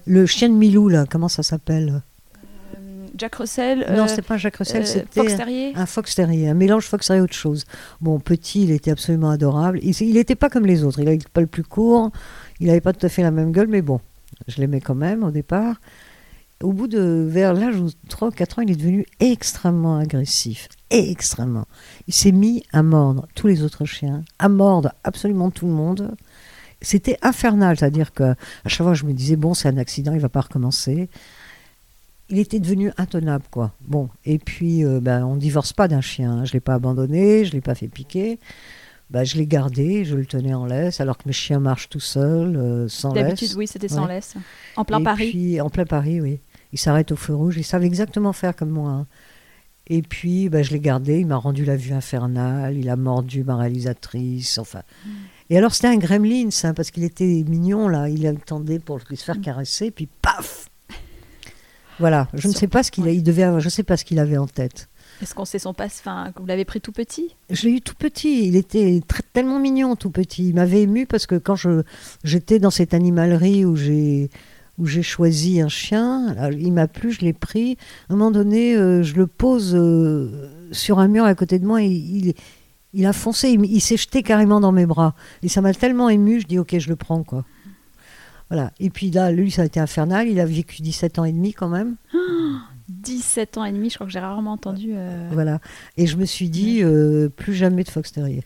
Le 0.06 0.26
chien 0.26 0.48
de 0.48 0.54
Milou, 0.54 0.88
là, 0.88 1.06
comment 1.08 1.28
ça 1.28 1.42
s'appelle? 1.42 2.02
Jack 3.16 3.37
Russell. 3.37 3.87
non, 3.90 4.04
euh, 4.04 4.06
c'est 4.09 4.23
pas 4.23 4.35
un 4.35 4.38
Jacques 4.38 4.56
Russell, 4.56 4.83
euh, 4.83 4.87
c'était 4.87 5.21
Fox 5.21 5.37
Terrier. 5.37 5.73
un 5.76 5.87
fox 5.87 6.14
terrier, 6.14 6.49
un 6.49 6.54
mélange 6.54 6.87
fox 6.87 7.06
terrier 7.06 7.23
autre 7.23 7.35
chose. 7.35 7.64
Bon, 8.00 8.18
petit, 8.18 8.64
il 8.64 8.71
était 8.71 8.90
absolument 8.90 9.30
adorable. 9.30 9.78
Il 9.83 10.14
n'était 10.14 10.35
pas 10.35 10.50
comme 10.50 10.66
les 10.66 10.85
autres, 10.85 10.99
il 10.99 11.04
n'avait 11.04 11.18
pas 11.33 11.40
le 11.40 11.47
plus 11.47 11.64
court, 11.64 12.11
il 12.61 12.66
n'avait 12.66 12.80
pas 12.80 12.92
tout 12.92 13.04
à 13.06 13.09
fait 13.09 13.23
la 13.23 13.30
même 13.30 13.52
gueule, 13.52 13.68
mais 13.68 13.83
bon, 13.83 14.00
je 14.49 14.61
l'aimais 14.61 14.80
quand 14.80 14.94
même 14.94 15.23
au 15.23 15.30
départ. 15.30 15.76
Au 16.62 16.73
bout 16.73 16.87
de, 16.87 17.26
vers 17.28 17.52
l'âge 17.52 17.76
de 17.76 17.90
3 18.09 18.28
ou 18.28 18.30
4 18.30 18.59
ans, 18.59 18.62
il 18.62 18.71
est 18.71 18.76
devenu 18.76 19.06
extrêmement 19.21 19.99
agressif, 19.99 20.68
extrêmement. 20.90 21.66
Il 22.06 22.14
s'est 22.14 22.33
mis 22.33 22.62
à 22.73 22.83
mordre 22.83 23.26
tous 23.35 23.49
les 23.49 23.62
autres 23.62 23.85
chiens, 23.85 24.25
à 24.38 24.49
mordre 24.49 24.92
absolument 25.02 25.50
tout 25.50 25.66
le 25.66 25.73
monde. 25.73 26.14
C'était 26.80 27.18
infernal, 27.23 27.76
c'est-à-dire 27.76 28.12
que 28.12 28.25
à 28.25 28.68
chaque 28.68 28.87
fois 28.87 28.94
je 28.94 29.04
me 29.04 29.12
disais 29.12 29.37
bon 29.37 29.54
c'est 29.54 29.68
un 29.68 29.78
accident, 29.78 30.12
il 30.14 30.21
va 30.21 30.28
pas 30.28 30.42
recommencer. 30.42 31.09
Il 32.31 32.38
était 32.38 32.59
devenu 32.61 32.90
intenable 32.97 33.45
quoi. 33.50 33.73
Bon 33.87 34.09
et 34.25 34.38
puis 34.38 34.85
euh, 34.85 35.00
ben, 35.00 35.25
on 35.26 35.37
divorce 35.37 35.73
pas 35.73 35.88
d'un 35.88 36.00
chien. 36.00 36.31
hein. 36.33 36.45
Je 36.45 36.52
l'ai 36.54 36.61
pas 36.61 36.75
abandonné, 36.75 37.45
je 37.45 37.52
l'ai 37.52 37.61
pas 37.61 37.75
fait 37.75 37.88
piquer. 37.88 38.38
Ben, 39.11 39.23
je 39.25 39.37
l'ai 39.37 39.47
gardé, 39.47 40.04
je 40.07 40.16
le 40.16 40.25
tenais 40.25 40.54
en 40.54 40.64
laisse 40.64 41.00
alors 41.00 41.19
que 41.19 41.25
mes 41.26 41.33
chiens 41.35 41.61
marchent 41.61 41.90
tout 41.90 42.00
seuls, 42.00 42.57
euh, 42.57 42.88
sans 42.88 43.12
D'habitude, 43.12 43.49
laisse. 43.49 43.57
oui, 43.57 43.66
c'était 43.66 43.88
sans 43.88 44.07
Ouais. 44.07 44.14
laisse. 44.14 44.35
En 44.76 44.85
plein 44.85 45.00
Et 45.00 45.04
Paris. 45.04 45.31
puis, 45.31 45.61
en 45.61 45.69
plein 45.69 45.85
Paris, 45.85 46.21
oui. 46.23 46.40
Il 46.73 46.78
s'arrête 46.78 47.12
au 47.12 47.16
feu 47.16 47.35
rouge. 47.35 47.57
Il 47.59 47.64
savait 47.64 47.87
exactement 47.87 48.33
faire 48.33 48.57
comme 48.57 48.71
moi. 48.71 48.90
hein. 48.90 49.07
Et 49.87 50.00
puis, 50.00 50.49
bah, 50.49 50.62
je 50.62 50.71
l'ai 50.73 50.81
gardé. 50.81 51.21
Il 51.21 51.26
m'a 51.26 51.37
rendu 51.37 51.66
la 51.66 51.76
vue 51.76 51.93
infernale. 51.93 52.78
Il 52.78 52.88
a 52.88 52.97
mordu 52.97 53.45
ma 53.45 53.57
réalisatrice. 53.57 54.57
Enfin. 54.59 54.81
Mm. 55.07 55.11
Et 55.50 55.59
alors, 55.59 55.75
c'était 55.75 55.88
un 55.88 55.99
gremlin, 55.99 56.50
ça, 56.50 56.73
parce 56.73 56.90
qu'il 56.90 57.04
était 57.04 57.45
mignon, 57.47 57.87
là. 57.88 58.09
Il 58.09 58.26
attendait 58.26 58.78
pour 58.78 58.99
se 59.00 59.12
Mm. 59.12 59.16
faire 59.16 59.40
caresser. 59.43 59.90
Puis, 59.90 60.09
paf 60.23 60.69
Voilà. 62.00 62.28
Je 62.34 62.48
ne 62.48 62.52
sais 62.52 62.66
pas 62.68 62.82
ce 62.82 62.90
qu'il. 62.90 63.06
Il 63.06 63.22
devait 63.22 63.42
avoir- 63.44 63.60
Je 63.60 63.68
sais 63.68 63.82
pas 63.82 63.96
ce 63.96 64.04
qu'il 64.04 64.18
avait 64.18 64.36
en 64.38 64.46
tête. 64.46 64.88
Est-ce 65.22 65.34
qu'on 65.34 65.44
sait 65.44 65.60
son 65.60 65.74
passe 65.74 65.98
Enfin, 66.00 66.32
vous 66.38 66.46
l'avez 66.46 66.64
pris 66.64 66.80
tout 66.80 66.90
petit? 66.92 67.36
Je 67.50 67.66
l'ai 67.68 67.74
eu 67.76 67.80
tout 67.80 67.94
petit. 67.94 68.48
Il 68.48 68.56
était 68.56 69.00
très- 69.06 69.22
tellement 69.32 69.60
mignon, 69.60 69.94
tout 69.94 70.10
petit. 70.10 70.48
Il 70.48 70.54
m'avait 70.54 70.82
ému 70.82 71.06
parce 71.06 71.26
que 71.26 71.36
quand 71.36 71.54
je 71.56 71.82
j'étais 72.24 72.58
dans 72.58 72.70
cette 72.70 72.94
animalerie 72.94 73.64
où 73.64 73.76
j'ai 73.76 74.30
où 74.76 74.86
j'ai 74.86 75.02
choisi 75.04 75.60
un 75.60 75.68
chien, 75.68 76.34
alors, 76.36 76.50
il 76.50 76.72
m'a 76.72 76.88
plu, 76.88 77.12
je 77.12 77.20
l'ai 77.20 77.32
pris. 77.32 77.78
À 78.08 78.12
un 78.12 78.16
moment 78.16 78.32
donné, 78.32 78.74
euh, 78.74 79.04
je 79.04 79.14
le 79.14 79.28
pose 79.28 79.72
euh, 79.76 80.50
sur 80.72 80.98
un 80.98 81.06
mur 81.06 81.24
à 81.24 81.36
côté 81.36 81.60
de 81.60 81.64
moi 81.64 81.80
et 81.80 81.86
il, 81.86 82.34
il 82.92 83.06
a 83.06 83.12
foncé, 83.12 83.50
il, 83.50 83.64
il 83.66 83.80
s'est 83.80 83.96
jeté 83.96 84.24
carrément 84.24 84.58
dans 84.58 84.72
mes 84.72 84.84
bras. 84.84 85.14
Et 85.44 85.48
ça 85.48 85.60
m'a 85.60 85.72
tellement 85.72 86.08
ému, 86.08 86.40
je 86.40 86.48
dis 86.48 86.58
ok, 86.58 86.76
je 86.76 86.88
le 86.88 86.96
prends 86.96 87.22
quoi. 87.22 87.44
Voilà. 88.54 88.70
Et 88.80 88.90
puis 88.90 89.11
là, 89.11 89.30
lui, 89.32 89.50
ça 89.50 89.62
a 89.62 89.64
été 89.64 89.80
infernal. 89.80 90.28
Il 90.28 90.38
a 90.40 90.46
vécu 90.46 90.80
17 90.82 91.18
ans 91.18 91.25
et 91.25 91.32
demi 91.32 91.52
quand 91.52 91.68
même. 91.68 91.96
17 92.88 93.58
ans 93.58 93.64
et 93.64 93.73
demi, 93.73 93.88
je 93.90 93.94
crois 93.94 94.06
que 94.06 94.12
j'ai 94.12 94.18
rarement 94.18 94.52
entendu. 94.52 94.90
euh, 94.94 95.28
Voilà. 95.32 95.58
Et 95.96 96.06
je 96.06 96.16
me 96.16 96.25
suis 96.25 96.49
dit, 96.50 96.82
euh, 96.82 97.28
plus 97.28 97.54
jamais 97.54 97.82
de 97.84 97.88
fox 97.88 98.12
terrier. 98.12 98.44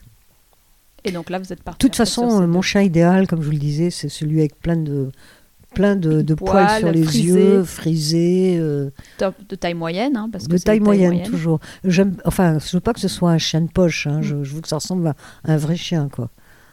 Et 1.04 1.10
donc 1.12 1.30
là, 1.30 1.38
vous 1.38 1.52
êtes 1.52 1.62
parti. 1.62 1.78
De 1.78 1.88
toute 1.88 1.96
façon, 1.96 2.46
mon 2.46 2.62
chien 2.62 2.82
idéal, 2.82 3.26
comme 3.26 3.40
je 3.40 3.46
vous 3.46 3.52
le 3.52 3.58
disais, 3.58 3.90
c'est 3.90 4.08
celui 4.08 4.40
avec 4.40 4.58
plein 4.60 4.76
de, 4.76 5.10
plein 5.74 5.96
de, 5.96 6.22
de 6.22 6.34
poils, 6.34 6.50
Poils, 6.66 6.78
sur 6.78 6.92
les 6.92 7.20
yeux, 7.20 7.62
frisés, 7.64 8.58
euh, 8.60 8.90
de 9.48 9.54
taille 9.56 9.74
moyenne, 9.74 10.16
hein, 10.16 10.28
parce 10.30 10.46
que 10.46 10.52
de 10.52 10.58
taille 10.58 10.80
moyenne, 10.80 11.22
toujours. 11.24 11.60
J'aime, 11.84 12.16
enfin, 12.24 12.58
je 12.58 12.76
veux 12.76 12.80
pas 12.80 12.92
que 12.92 13.00
ce 13.00 13.08
soit 13.08 13.30
un 13.30 13.38
chien 13.38 13.60
de 13.60 13.70
poche. 13.70 14.06
hein, 14.06 14.18
Mm. 14.18 14.22
je, 14.22 14.44
je 14.44 14.54
veux 14.54 14.60
que 14.60 14.68
ça 14.68 14.76
ressemble 14.76 15.06
à 15.08 15.14
un 15.44 15.56
vrai 15.56 15.76
chien, 15.76 16.08
quoi. 16.08 16.30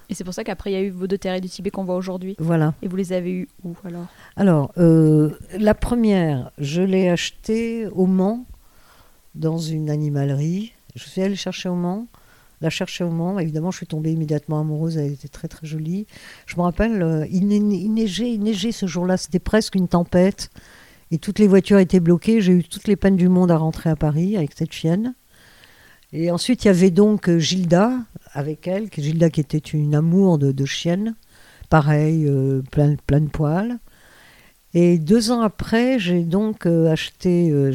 Et 0.09 0.13
c'est 0.13 0.23
pour 0.23 0.33
ça 0.33 0.43
qu'après, 0.43 0.71
il 0.71 0.73
y 0.73 0.77
a 0.77 0.81
eu 0.81 0.89
vos 0.89 1.07
deux 1.07 1.17
terriers 1.17 1.41
du 1.41 1.49
Tibet 1.49 1.71
qu'on 1.71 1.83
voit 1.83 1.95
aujourd'hui. 1.95 2.35
Voilà. 2.39 2.73
Et 2.81 2.87
vous 2.87 2.95
les 2.95 3.13
avez 3.13 3.31
eu 3.31 3.47
où 3.63 3.75
alors? 3.83 4.07
Alors, 4.35 4.71
euh, 4.77 5.31
la 5.57 5.73
première, 5.73 6.51
je 6.57 6.81
l'ai 6.81 7.09
achetée 7.09 7.87
au 7.87 8.05
Mans, 8.05 8.45
dans 9.35 9.57
une 9.57 9.89
animalerie. 9.89 10.73
Je 10.95 11.03
suis 11.03 11.21
allée 11.21 11.35
chercher 11.35 11.69
au 11.69 11.75
Mans, 11.75 12.07
la 12.61 12.69
chercher 12.69 13.03
au 13.03 13.09
Mans. 13.09 13.37
Évidemment, 13.39 13.71
je 13.71 13.77
suis 13.77 13.87
tombée 13.87 14.11
immédiatement 14.11 14.59
amoureuse. 14.59 14.97
Elle 14.97 15.11
était 15.11 15.27
très 15.27 15.47
très 15.47 15.67
jolie. 15.67 16.07
Je 16.45 16.55
me 16.55 16.61
rappelle, 16.61 17.01
euh, 17.01 17.25
il 17.29 17.47
neigeait, 17.47 18.31
il 18.31 18.41
neigeait 18.41 18.71
ce 18.71 18.85
jour-là. 18.85 19.17
C'était 19.17 19.39
presque 19.39 19.75
une 19.75 19.87
tempête. 19.87 20.49
Et 21.11 21.17
toutes 21.17 21.39
les 21.39 21.47
voitures 21.47 21.79
étaient 21.79 21.99
bloquées. 21.99 22.41
J'ai 22.41 22.53
eu 22.53 22.63
toutes 22.63 22.87
les 22.87 22.95
peines 22.95 23.17
du 23.17 23.29
monde 23.29 23.51
à 23.51 23.57
rentrer 23.57 23.89
à 23.89 23.95
Paris 23.95 24.37
avec 24.37 24.51
cette 24.55 24.71
chienne. 24.71 25.13
Et 26.13 26.31
ensuite, 26.31 26.63
il 26.63 26.67
y 26.67 26.71
avait 26.71 26.91
donc 26.91 27.29
euh, 27.29 27.39
Gilda 27.39 27.91
avec 28.35 28.67
elle. 28.67 28.89
Gilda 28.95 29.29
qui 29.31 29.41
était 29.41 29.57
une 29.57 29.95
amour 29.95 30.37
de, 30.37 30.65
chienne. 30.65 31.15
Pareil, 31.69 32.27
euh, 32.27 32.61
plein, 32.71 33.21
de 33.21 33.29
poils. 33.29 33.79
Et 34.75 34.99
deux 34.99 35.31
ans 35.31 35.41
après, 35.41 35.97
j'ai 35.97 36.23
donc 36.23 36.67
euh, 36.67 36.91
acheté. 36.91 37.49
euh, 37.49 37.71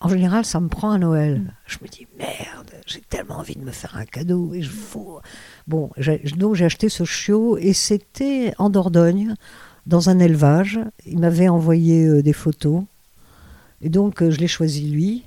en 0.00 0.08
général, 0.08 0.46
ça 0.46 0.60
me 0.60 0.68
prend 0.68 0.92
à 0.92 0.98
Noël. 0.98 1.52
Je 1.66 1.78
me 1.82 1.88
dis 1.88 2.06
merde, 2.16 2.70
j'ai 2.86 3.00
tellement 3.00 3.38
envie 3.38 3.56
de 3.56 3.64
me 3.64 3.70
faire 3.70 3.96
un 3.96 4.06
cadeau 4.06 4.54
et 4.54 4.62
je. 4.62 4.70
Bon, 5.66 5.90
donc 6.36 6.54
j'ai 6.54 6.64
acheté 6.64 6.88
ce 6.88 7.04
chiot 7.04 7.58
et 7.58 7.74
c'était 7.74 8.54
en 8.58 8.70
Dordogne, 8.70 9.34
dans 9.86 10.08
un 10.08 10.18
élevage. 10.18 10.80
Il 11.04 11.18
m'avait 11.18 11.48
envoyé 11.48 12.06
euh, 12.06 12.22
des 12.22 12.32
photos 12.32 12.84
et 13.82 13.90
donc 13.90 14.26
je 14.26 14.38
l'ai 14.38 14.48
choisi 14.48 14.88
lui. 14.88 15.24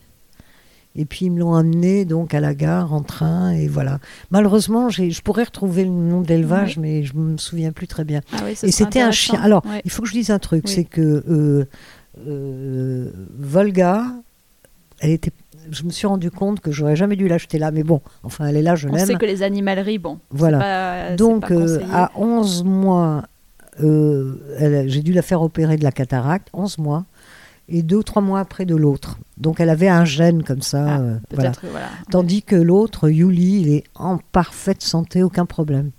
Et 0.95 1.05
puis 1.05 1.25
ils 1.25 1.31
me 1.31 1.39
l'ont 1.39 1.55
amené 1.55 2.05
donc 2.05 2.33
à 2.35 2.39
la 2.39 2.53
gare 2.53 2.93
en 2.93 3.01
train 3.01 3.51
et 3.51 3.67
voilà. 3.67 3.97
Malheureusement, 4.29 4.89
je 4.89 5.21
pourrais 5.21 5.43
retrouver 5.45 5.85
le 5.85 5.89
nom 5.89 6.21
de 6.21 6.27
l'élevage, 6.27 6.77
mais 6.77 7.01
je 7.03 7.15
me 7.15 7.37
souviens 7.37 7.71
plus 7.71 7.87
très 7.87 8.03
bien. 8.03 8.21
Ah 8.31 8.41
oui, 8.45 8.51
Et 8.61 8.71
c'était 8.71 9.01
un 9.01 9.11
chien. 9.11 9.39
Alors, 9.41 9.63
il 9.85 9.89
faut 9.91 10.03
que 10.03 10.07
je 10.07 10.13
dise 10.13 10.29
un 10.29 10.37
truc, 10.39 10.67
c'est 10.67 10.83
que 10.83 11.01
euh, 11.27 11.65
euh, 12.27 13.11
Volga, 13.39 14.05
elle 14.99 15.11
était. 15.11 15.31
Je 15.71 15.83
me 15.83 15.89
suis 15.91 16.05
rendu 16.07 16.29
compte 16.29 16.59
que 16.59 16.71
j'aurais 16.71 16.97
jamais 16.97 17.15
dû 17.15 17.27
l'acheter 17.29 17.57
là, 17.57 17.71
mais 17.71 17.83
bon, 17.83 18.01
enfin, 18.23 18.47
elle 18.47 18.57
est 18.57 18.61
là, 18.61 18.75
je 18.75 18.89
On 18.89 18.97
sait 18.97 19.05
l'aime. 19.07 19.17
que 19.17 19.25
les 19.25 19.43
animaleries, 19.43 19.97
bon, 19.97 20.19
Voilà. 20.29 20.59
pas- 20.59 21.15
Donc, 21.15 21.47
pas 21.47 21.53
euh, 21.53 21.79
à 21.91 22.11
11 22.17 22.63
mois, 22.65 23.23
j'ai 23.79 25.01
dû 25.01 25.13
la 25.13 25.21
faire 25.21 25.41
opérer 25.41 25.77
de 25.77 25.83
la 25.83 25.91
cataracte, 25.91 26.49
11 26.53 26.77
mois, 26.79 27.05
et 27.69 27.81
deux 27.83 27.97
ou 27.97 28.03
trois 28.03 28.21
mois 28.21 28.39
après 28.39 28.65
de 28.65 28.75
l'autre. 28.75 29.17
Donc, 29.37 29.59
elle 29.59 29.69
avait 29.69 29.87
un 29.89 30.05
gène 30.05 30.43
comme 30.43 30.61
ça. 30.61 30.95
Ah, 30.95 30.99
euh, 30.99 31.17
voilà. 31.31 31.51
Tandis 32.11 32.43
que 32.43 32.55
l'autre, 32.55 33.09
Yuli, 33.09 33.61
il 33.61 33.69
est 33.73 33.83
en 33.95 34.17
parfaite 34.31 34.81
santé, 34.81 35.23
aucun 35.23 35.45
problème. 35.45 35.91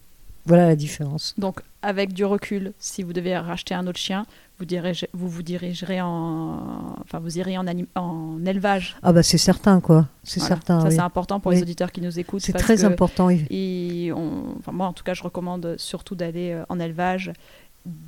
Voilà 0.47 0.67
la 0.67 0.77
différence. 0.77 1.35
Donc, 1.39 1.61
avec 1.81 2.13
du 2.13 2.25
recul, 2.25 2.73
si 2.79 3.03
vous 3.03 3.13
devez 3.15 3.37
racheter 3.37 3.75
un 3.75 3.87
autre 3.87 3.99
chien, 3.99 4.27
vous, 4.59 4.67
dirigez- 4.67 5.09
vous 5.15 5.29
vous 5.29 5.43
dirigerez 5.43 6.01
en, 6.03 6.97
enfin, 7.03 7.19
vous 7.19 7.39
irez 7.39 7.57
en, 7.59 7.67
anim- 7.67 7.87
en 7.95 8.45
élevage. 8.45 8.97
Ah 9.03 9.13
bah 9.13 9.23
c'est 9.23 9.39
certain 9.39 9.81
quoi, 9.81 10.07
c'est 10.23 10.41
Voilà. 10.41 10.55
certain. 10.57 10.81
Ça, 10.81 10.89
oui. 10.89 10.95
c'est 10.95 11.01
important 11.01 11.41
pour 11.41 11.49
Oui. 11.51 11.57
les 11.57 11.63
auditeurs 11.63 11.91
qui 11.93 12.01
nous 12.03 12.19
écoutent. 12.19 12.43
C'est 12.43 12.53
très 12.53 12.85
important. 12.85 13.27
oui. 13.27 13.45
Et 13.51 14.13
on- 14.13 14.55
enfin, 14.59 14.73
moi, 14.73 14.87
en 14.87 14.93
tout 14.93 15.03
cas, 15.03 15.15
je 15.15 15.23
recommande 15.23 15.75
surtout 15.79 16.15
d'aller 16.15 16.53
euh, 16.53 16.63
en 16.69 16.79
élevage, 16.79 17.33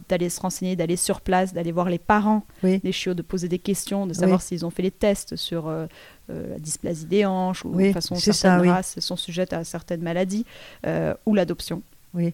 d'aller 0.09 0.31
se 0.31 0.41
renseigner, 0.41 0.75
d'aller 0.77 0.97
sur 0.97 1.21
place, 1.21 1.53
d'aller 1.53 1.73
voir 1.73 1.89
les 1.91 1.99
parents 1.99 2.45
Oui. 2.63 2.79
des 2.79 2.93
chiots, 2.93 3.15
de 3.15 3.23
poser 3.23 3.49
des 3.49 3.59
questions, 3.59 4.07
de 4.07 4.15
savoir 4.15 4.39
Oui. 4.41 4.45
s'ils 4.47 4.65
ont 4.65 4.71
fait 4.71 4.83
les 4.83 4.91
tests 4.91 5.37
sur 5.37 5.69
euh, 5.69 5.87
euh, 6.31 6.51
la 6.53 6.59
dysplasie 6.59 7.05
des 7.07 7.27
hanches 7.27 7.65
ou 7.65 7.71
Oui, 7.75 7.89
de 7.89 7.93
façon 7.93 8.15
certaines 8.15 8.65
ça, 8.65 8.73
races 8.75 8.99
sont 9.01 9.17
sujettes 9.17 9.53
à 9.53 9.65
certaines 9.65 10.03
maladies 10.03 10.47
euh, 10.87 11.13
ou 11.27 11.35
l'adoption. 11.35 11.83
Oui. 12.15 12.33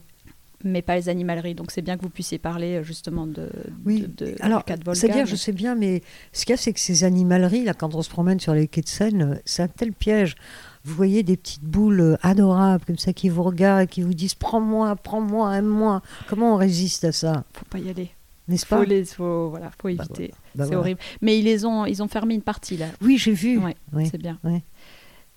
Mais 0.64 0.80
pas 0.82 0.94
les 0.94 1.08
animaleries. 1.08 1.56
Donc 1.56 1.72
c'est 1.72 1.82
bien 1.82 1.96
que 1.96 2.02
vous 2.02 2.08
puissiez 2.10 2.38
parler 2.38 2.84
justement 2.84 3.26
de, 3.26 3.48
Oui. 3.84 4.02
de, 4.16 4.26
de- 4.26 4.36
Alors, 4.40 4.60
du 4.60 4.64
cas 4.66 4.76
de 4.76 4.84
Volga. 4.84 5.00
C'est-à-dire, 5.00 5.24
mais- 5.24 5.30
je 5.30 5.34
sais 5.34 5.50
bien, 5.52 5.74
mais 5.74 6.02
ce 6.32 6.44
qu'il 6.44 6.52
y 6.52 6.54
a, 6.54 6.56
c'est 6.56 6.72
que 6.72 6.78
ces 6.78 7.02
animaleries, 7.02 7.64
là, 7.64 7.74
quand 7.74 7.96
on 7.96 8.02
se 8.02 8.10
promène 8.10 8.38
sur 8.38 8.54
les 8.54 8.68
quais 8.68 8.82
de 8.82 8.88
Seine, 8.88 9.40
c'est 9.44 9.62
un 9.64 9.68
tel 9.68 9.92
piège. 9.92 10.36
Vous 10.84 10.94
voyez 10.94 11.22
des 11.22 11.36
petites 11.36 11.62
boules 11.64 12.00
euh, 12.00 12.16
adorables 12.22 12.84
comme 12.84 12.98
ça 12.98 13.12
qui 13.12 13.28
vous 13.28 13.42
regardent, 13.42 13.88
qui 13.88 14.02
vous 14.02 14.14
disent 14.14 14.34
prends-moi, 14.34 14.96
prends-moi, 14.96 15.56
aime-moi. 15.56 16.02
Comment 16.28 16.54
on 16.54 16.56
résiste 16.56 17.04
à 17.04 17.12
ça 17.12 17.44
faut 17.52 17.64
pas 17.66 17.78
y 17.78 17.88
aller. 17.88 18.10
N'est-ce 18.48 18.66
pas 18.66 18.78
Faut 18.78 18.84
les, 18.84 19.04
faut, 19.04 19.50
voilà, 19.50 19.70
faut 19.80 19.88
Bah, 19.88 19.90
éviter. 19.92 20.28
Bah, 20.30 20.64
c'est 20.64 20.64
voilà. 20.64 20.78
horrible. 20.80 21.00
Mais 21.20 21.38
ils 21.38 21.44
les 21.44 21.64
ont, 21.64 21.86
ils 21.86 22.02
ont 22.02 22.08
fermé 22.08 22.34
une 22.34 22.42
partie 22.42 22.76
là. 22.76 22.86
Oui, 23.00 23.16
j'ai 23.16 23.32
vu. 23.32 23.58
Ouais, 23.58 23.76
Oui. 23.92 24.08
c'est 24.10 24.18
bien. 24.18 24.38
oui. 24.44 24.60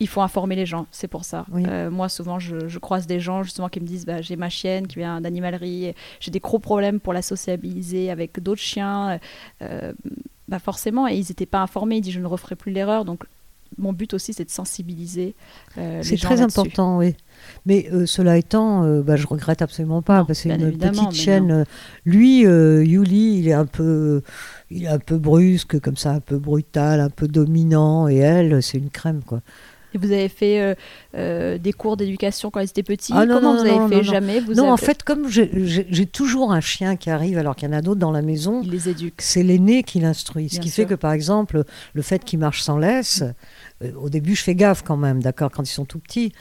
Il 0.02 0.10
faut 0.10 0.20
informer 0.22 0.58
les 0.58 0.66
gens, 0.66 0.88
c'est 0.92 1.08
pour 1.08 1.24
ça. 1.24 1.46
Oui. 1.54 1.64
Euh, 1.68 1.90
moi, 1.90 2.10
souvent, 2.10 2.38
je, 2.38 2.68
je 2.68 2.80
croise 2.80 3.08
des 3.08 3.22
gens 3.22 3.44
justement 3.44 3.70
qui 3.70 3.80
me 3.80 3.86
disent 3.86 4.06
bah, 4.06 4.22
j'ai 4.22 4.36
ma 4.36 4.50
chienne 4.50 4.88
qui 4.88 4.98
vient 4.98 5.22
d'animalerie, 5.22 5.94
j'ai 6.20 6.32
des 6.32 6.40
gros 6.42 6.60
problèmes 6.60 7.00
pour 7.00 7.14
la 7.14 7.22
sociabiliser 7.22 8.12
avec 8.12 8.42
d'autres 8.42 8.60
chiens. 8.62 9.20
Euh, 9.62 9.94
bah 10.50 10.60
forcément, 10.60 11.08
et 11.08 11.16
ils 11.16 11.26
n'étaient 11.30 11.46
pas 11.46 11.62
informés. 11.62 11.98
Ils 11.98 12.02
disent 12.02 12.14
je 12.14 12.20
ne 12.20 12.28
referai 12.28 12.56
plus 12.56 12.72
l'erreur. 12.74 13.06
Donc, 13.06 13.24
mon 13.78 13.94
but 13.94 14.14
aussi, 14.14 14.34
c'est 14.34 14.46
de 14.46 14.50
sensibiliser. 14.50 15.36
euh, 15.78 15.98
les 15.98 16.04
C'est 16.04 16.18
très 16.18 16.42
important, 16.42 16.98
oui. 17.00 17.16
Mais 17.66 17.90
euh, 17.92 18.06
cela 18.06 18.38
étant, 18.38 18.84
euh, 18.84 19.02
bah, 19.02 19.16
je 19.18 19.28
regrette 19.28 19.62
absolument 19.62 20.02
pas 20.02 20.20
Non, 20.20 20.26
parce 20.26 20.42
que 20.42 20.50
c'est 20.50 20.56
une 20.56 20.78
petite 20.78 21.12
chienne. 21.12 21.52
euh, 21.52 21.64
Lui, 22.06 22.42
Yuli, 22.42 23.40
il 23.40 23.48
est 23.48 23.54
un 23.54 23.66
peu, 23.66 24.22
il 24.72 24.86
est 24.86 24.88
un 24.88 25.00
peu 25.00 25.18
brusque, 25.18 25.80
comme 25.82 25.98
ça, 25.98 26.12
un 26.12 26.20
peu 26.22 26.38
brutal, 26.38 27.00
un 27.02 27.10
peu 27.10 27.28
dominant, 27.28 28.08
et 28.08 28.16
elle, 28.18 28.64
c'est 28.64 28.78
une 28.78 28.90
crème, 28.90 29.22
quoi. 29.26 29.42
Et 29.96 29.98
vous 29.98 30.12
avez 30.12 30.28
fait 30.28 30.60
euh, 30.62 30.76
euh, 31.16 31.58
des 31.58 31.72
cours 31.72 31.96
d'éducation 31.96 32.52
quand 32.52 32.60
ils 32.60 32.66
étaient 32.66 32.84
petits 32.84 33.14
Ah, 33.16 33.26
non, 33.26 33.36
Comment 33.36 33.54
non, 33.54 33.62
vous 33.62 33.68
avez 33.70 33.80
non, 33.80 33.88
fait. 33.88 34.04
Jamais 34.04 34.42
vous 34.42 34.54
Non, 34.54 34.64
avez- 34.64 34.72
en 34.74 34.78
fait, 34.78 35.04
comme 35.04 35.30
j'ai- 35.30 36.06
toujours 36.06 36.52
un 36.52 36.60
chien 36.60 36.98
qui 36.98 37.10
arrive 37.10 37.38
alors 37.38 37.56
qu'il 37.56 37.70
y 37.70 37.72
en 37.72 37.78
a 37.78 37.82
d'autres 37.82 38.00
dans 38.02 38.12
la 38.12 38.22
maison, 38.22 38.62
Ils 38.64 38.72
les 38.72 38.90
éduquent. 38.90 39.22
c'est 39.22 39.42
l'aîné 39.42 39.84
qui 39.84 40.02
l'instruit. 40.02 40.50
Ce 40.50 40.60
qui 40.60 40.68
sûr. 40.70 40.84
fait 40.84 40.90
que, 40.90 40.96
par 40.96 41.14
exemple, 41.14 41.64
le 41.94 42.02
fait 42.02 42.26
qu'il 42.26 42.40
marche 42.40 42.62
sans 42.62 42.78
laisse, 42.78 43.24
euh, 43.84 43.92
au 43.98 44.10
début, 44.10 44.36
je 44.36 44.44
fais 44.44 44.54
gaffe 44.56 44.84
quand 44.84 44.98
même, 44.98 45.24
d'accord, 45.24 45.50
quand 45.50 45.64
ils 45.64 45.72
sont 45.74 45.86
tout 45.86 46.00
petits. 46.00 46.34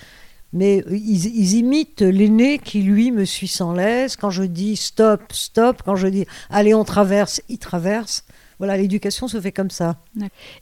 Mais 0.53 0.85
ils, 0.91 1.27
ils 1.27 1.55
imitent 1.55 2.01
l'aîné 2.03 2.59
qui, 2.59 2.83
lui, 2.83 3.11
me 3.13 3.25
suit 3.25 3.49
sans 3.49 3.73
laisse. 3.73 4.17
Quand 4.17 4.31
je 4.31 4.43
dis 4.45 4.75
stop, 4.77 5.21
stop, 5.33 5.83
quand 5.85 5.97
je 5.97 6.09
dis 6.09 6.27
allez, 6.51 6.75
on 6.75 6.85
traverse, 6.85 7.41
il 7.49 7.59
traverse. 7.59 8.25
Voilà, 8.65 8.79
l'éducation 8.81 9.29
se 9.29 9.39
fait 9.41 9.53
comme 9.53 9.69
ça. 9.69 9.97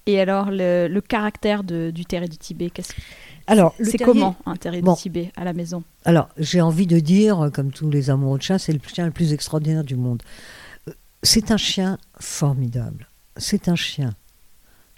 Et 0.07 0.21
alors, 0.21 0.51
le, 0.51 0.89
le 0.89 1.01
caractère 1.01 1.63
de- 1.63 1.93
du 1.95 2.05
terrier 2.05 2.29
du 2.29 2.37
Tibet, 2.37 2.69
qu'est-ce- 2.71 2.93
Alors, 3.47 3.75
c'est 3.79 3.97
terrier- 3.99 4.05
comment 4.05 4.37
un 4.45 4.57
terrier 4.57 4.83
Bon. 4.83 4.95
du 4.95 5.01
Tibet 5.03 5.31
à 5.37 5.45
la 5.45 5.53
maison? 5.53 5.85
Alors, 6.05 6.29
j'ai 6.37 6.61
envie 6.61 6.89
de 6.89 6.99
dire, 6.99 7.51
comme 7.55 7.71
tous 7.71 7.89
les 7.91 8.11
amoureux 8.11 8.39
de 8.39 8.43
chiens, 8.43 8.59
c'est 8.59 8.73
le 8.73 8.81
chien 8.93 9.05
le 9.07 9.13
plus 9.13 9.33
extraordinaire 9.33 9.85
du 9.85 9.95
monde. 9.95 10.21
Euh, 10.89 10.93
C'est 11.23 11.53
un 11.53 11.57
chien 11.57 11.97
formidable. 12.19 13.07
C'est 13.37 13.69
un 13.69 13.77
chien 13.77 14.15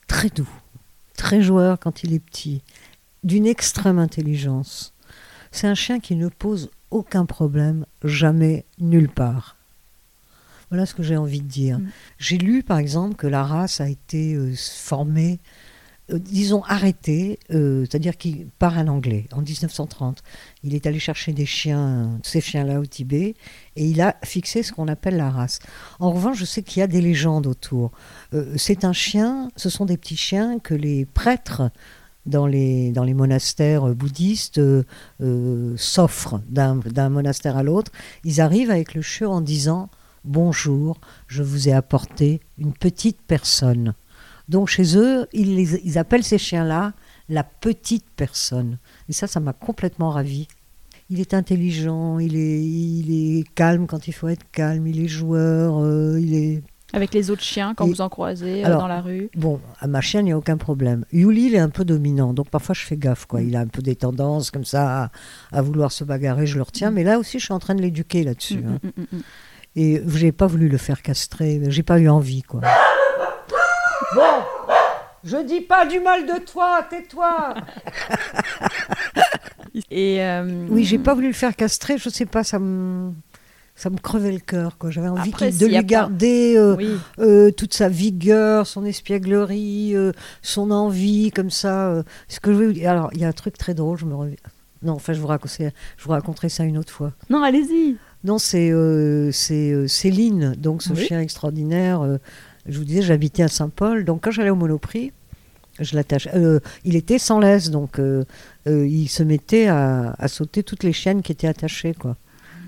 très 0.09 0.31
doux, 0.31 0.49
très 1.15 1.43
joueur 1.43 1.79
quand 1.79 2.05
il 2.05 2.15
est 2.15 2.19
petit, 2.21 2.63
d'une 3.23 3.47
extrême 3.47 3.99
intelligence. 3.99 4.95
C'est 5.53 5.67
un 5.67 5.75
chien 5.75 6.01
qui 6.01 6.17
ne 6.17 6.29
pose 6.29 6.71
aucun 6.91 7.27
problème, 7.27 7.85
jamais, 8.03 8.65
nulle 8.79 9.11
part. 9.11 9.57
Voilà 10.75 10.87
ce 10.87 10.95
que 10.95 11.05
j'ai 11.05 11.17
envie 11.17 11.41
de 11.41 11.47
dire. 11.47 11.79
Mm. 11.79 11.89
J'ai 12.19 12.37
lu, 12.37 12.65
par 12.65 12.79
exemple, 12.79 13.15
que 13.15 13.29
la 13.29 13.45
race 13.45 13.81
a 13.81 13.89
été 13.89 14.35
euh, 14.35 14.53
formée, 14.57 15.39
euh, 16.11 16.19
disons 16.19 16.65
arrêtée, 16.65 17.39
euh, 17.53 17.83
c'est-à-dire 17.83 18.17
qu'il 18.17 18.49
par 18.59 18.77
un 18.77 18.89
Anglais 18.89 19.29
en 19.33 19.41
1930. 19.41 20.25
Il 20.65 20.75
est 20.75 20.85
allé 20.89 20.99
chercher 20.99 21.33
des 21.33 21.47
chiens, 21.47 22.19
ces 22.25 22.41
chiens-là 22.41 22.81
au 22.81 22.87
Tibet, 22.87 23.37
et 23.77 23.87
il 23.87 24.01
a 24.01 24.17
fixé 24.25 24.65
ce 24.65 24.73
qu'on 24.73 24.89
appelle 24.89 25.17
la 25.17 25.31
race. 25.31 25.61
En 26.01 26.11
revanche, 26.11 26.39
je 26.39 26.45
sais 26.45 26.65
qu'il 26.65 26.81
y 26.81 26.83
a 26.83 26.89
des 26.89 27.01
légendes 27.01 27.47
autour. 27.47 27.93
C'est 28.57 28.85
un 28.85 28.93
chien, 28.93 29.53
ce 29.55 29.71
sont 29.71 29.85
des 29.85 29.97
petits 29.97 30.17
chiens 30.17 30.59
que 30.59 30.75
les 30.75 31.05
prêtres 31.05 31.71
dans 32.27 32.47
les, 32.47 32.91
dans 32.91 33.05
les 33.05 33.15
monastères 33.15 33.95
bouddhistes 33.95 34.59
euh, 34.59 34.85
euh, 35.21 35.75
s'offrent 35.77 36.41
d'un 36.49 36.77
d'un 36.77 37.09
monastère 37.09 37.57
à 37.57 37.63
l'autre. 37.63 37.93
Ils 38.25 38.41
arrivent 38.41 38.71
avec 38.71 38.95
le 38.95 39.03
chiot 39.03 39.31
en 39.31 39.41
disant 39.41 39.89
Bonjour, 40.25 40.99
je 41.27 41.43
vous 41.43 41.69
ai 41.69 41.73
apporté 41.73 42.41
une 42.59 42.73
petite 42.73 43.19
personne. 43.27 43.95
Donc 44.49 44.69
chez 44.69 44.97
eux, 44.97 45.27
ils, 45.33 45.55
les- 45.57 45.81
ils 45.85 45.99
appellent 45.99 46.25
ces 46.25 46.39
chiens-là 46.39 46.93
la 47.29 47.45
petite 47.45 48.05
personne. 48.17 48.79
Et 49.09 49.13
ça, 49.13 49.27
ça 49.27 49.41
m'a 49.41 49.53
complètement 49.53 50.11
ravi. 50.11 50.49
Il 51.11 51.21
est 51.21 51.35
intelligent, 51.35 52.19
il 52.19 52.37
est, 52.37 52.63
il 52.65 53.39
est 53.41 53.45
calme 53.55 53.87
quand 53.87 54.09
il 54.09 54.13
faut 54.13 54.29
être 54.29 54.45
calme, 54.51 54.87
il 54.87 55.03
est 55.05 55.09
joueur, 55.09 55.79
euh, 55.83 56.19
il 56.19 56.35
est 56.35 56.63
Avec 56.95 57.13
les 57.13 57.31
autres 57.31 57.43
chiens, 57.43 57.75
quand 57.75 57.87
Et- 57.87 57.91
vous 57.91 58.01
en 58.01 58.09
croisez 58.09 58.65
euh, 58.65 58.71
dans 58.79 58.87
la 58.89 59.03
rue 59.03 59.29
Bon, 59.37 59.61
à 59.81 59.87
ma 59.87 60.01
chienne, 60.01 60.25
il 60.25 60.31
n'y 60.31 60.33
a 60.33 60.39
aucun 60.39 60.57
problème. 60.57 61.05
Yuli, 61.13 61.49
il 61.49 61.55
est 61.55 61.59
un 61.59 61.69
peu 61.69 61.85
dominant, 61.85 62.33
donc 62.33 62.49
parfois 62.49 62.75
je 62.75 62.83
fais 62.85 62.97
gaffe. 62.97 63.27
Quoi. 63.27 63.43
Il 63.43 63.55
a 63.57 63.61
un 63.61 63.67
peu 63.67 63.83
des 63.83 63.97
tendances 63.97 64.51
comme 64.51 64.65
ça 64.65 65.05
à, 65.05 65.11
à 65.53 65.61
vouloir 65.63 65.93
se 65.93 66.05
bagarrer, 66.05 66.47
je 66.47 66.57
le 66.57 66.63
retiens. 66.63 66.91
Mais 66.91 67.05
là 67.05 67.19
aussi, 67.19 67.39
je 67.39 67.45
suis 67.45 67.55
en 67.55 67.59
train 67.59 67.75
de 67.75 67.83
l'éduquer 67.83 68.25
là-dessus. 68.25 68.63
Mm, 68.63 68.69
hein. 68.69 68.79
mm, 68.83 68.89
mm, 69.03 69.07
mm. 69.19 69.23
Et 69.77 70.03
j'ai 70.07 70.33
pas 70.33 70.47
voulu 70.47 70.69
le 70.69 70.79
faire 70.79 71.03
castrer, 71.03 71.61
j'ai 71.69 71.83
pas 71.83 71.99
eu 71.99 72.09
envie. 72.09 72.43
quoi. 72.43 72.61
Bon, 74.15 74.23
je 75.25 75.39
dis 75.39 75.61
pas 75.63 75.85
du 75.87 75.99
mal 76.01 76.27
de 76.27 76.39
toi, 76.45 76.87
tais-toi 76.89 77.55
Et 79.91 80.23
euh, 80.23 80.67
Oui, 80.71 80.85
j'ai 80.85 80.99
pas 80.99 81.15
voulu 81.15 81.29
le 81.29 81.33
faire 81.33 81.57
castrer, 81.57 81.99
je 81.99 82.09
sais 82.09 82.27
pas, 82.27 82.45
ça 82.45 82.59
me. 82.59 83.13
Ça 83.77 83.91
me 83.91 83.97
crevait 83.99 84.31
le 84.31 84.39
cœur, 84.39 84.79
quoi. 84.79 84.93
J'avais 84.93 85.09
envie 85.09 85.31
Après, 85.31 85.51
de 85.51 85.67
lui 85.67 85.75
pas- 85.75 85.83
garder 85.83 86.55
euh, 86.57 86.77
Oui, 86.77 86.91
euh, 87.19 87.51
toute 87.51 87.75
sa 87.75 87.89
vigueur, 87.89 88.69
son 88.69 88.85
espièglerie, 88.85 89.97
euh, 89.97 90.13
son 90.43 90.71
envie, 90.71 91.33
comme 91.33 91.51
ça. 91.51 91.89
euh. 91.89 92.03
ce 92.29 92.39
que 92.39 92.53
je 92.53 92.57
veux. 92.59 92.87
Alors, 92.87 93.11
il 93.15 93.21
y 93.21 93.25
a 93.25 93.29
un 93.29 93.33
truc 93.33 93.59
très 93.59 93.75
drôle, 93.75 93.99
je 93.99 94.05
me 94.05 94.15
reviens. 94.15 94.37
Non, 94.83 94.93
enfin, 94.93 95.13
je 95.13 95.19
vous, 95.19 95.27
raconterai, 95.27 95.73
je 95.97 96.05
vous 96.05 96.13
raconterai 96.13 96.51
ça 96.51 96.63
une 96.63 96.79
autre 96.79 96.93
fois. 96.93 97.11
non, 97.31 97.43
allez-y. 97.43 97.97
Non, 98.25 98.39
c'est 98.39 98.71
euh, 98.71 99.31
euh, 99.51 99.87
Céline, 99.87 100.55
donc 100.57 100.83
ce 100.83 100.95
Oui. 100.95 101.07
chien 101.07 101.21
extraordinaire. 101.21 102.01
euh, 102.01 102.17
je 102.67 102.79
vous 102.79 102.85
disais, 102.85 103.03
j'habitais 103.03 103.43
à 103.43 103.49
Saint-Paul, 103.49 104.05
donc 104.07 104.25
quand 104.25 104.31
j'allais 104.31 104.49
au 104.51 104.57
Monoprix, 104.57 105.13
je 105.81 105.95
l'attache. 105.95 106.29
il 106.85 106.97
était 106.97 107.19
sans 107.19 107.39
laisse, 107.41 107.69
donc 107.71 108.01
il 108.67 109.09
se 109.09 109.23
mettait 109.23 109.67
à, 109.67 110.15
à 110.19 110.29
sauter 110.29 110.63
toutes 110.63 110.83
les 110.85 110.93
chiennes 110.95 111.21
qui 111.21 111.33
étaient 111.33 111.49
attachées, 111.49 111.93
quoi. 111.93 112.17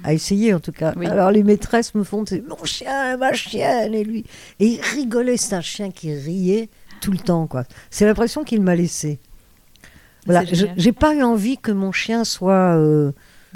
À 0.05 0.13
essayer 0.13 0.53
en 0.53 0.61
tout 0.61 0.73
cas. 0.73 0.93
Oui. 0.97 1.07
Alors 1.07 1.31
les 1.31 1.43
maîtresses 1.43 1.95
me 1.95 2.05
font 2.05 2.25
mon 2.49 2.65
chien, 2.65 3.17
ma 3.17 3.33
chienne, 3.33 3.95
et 3.95 4.05
lui. 4.05 4.25
Et 4.61 4.67
il 4.67 4.81
rigolait, 4.83 5.39
c'est 5.39 5.55
un 5.55 5.63
chien 5.63 5.91
qui 5.91 6.13
riait 6.15 6.69
tout 7.01 7.11
le 7.13 7.19
temps, 7.19 7.47
quoi. 7.47 7.65
C'est 7.91 8.05
l'impression 8.05 8.45
qu'il 8.45 8.61
m'a 8.61 8.75
laissé. 8.75 9.19
Voilà, 10.27 10.45
j'ai 10.77 10.93
pas 10.93 11.15
eu 11.15 11.23
envie 11.23 11.57
que 11.57 11.73
mon 11.73 11.93
chien 11.93 12.25
soit. 12.25 12.79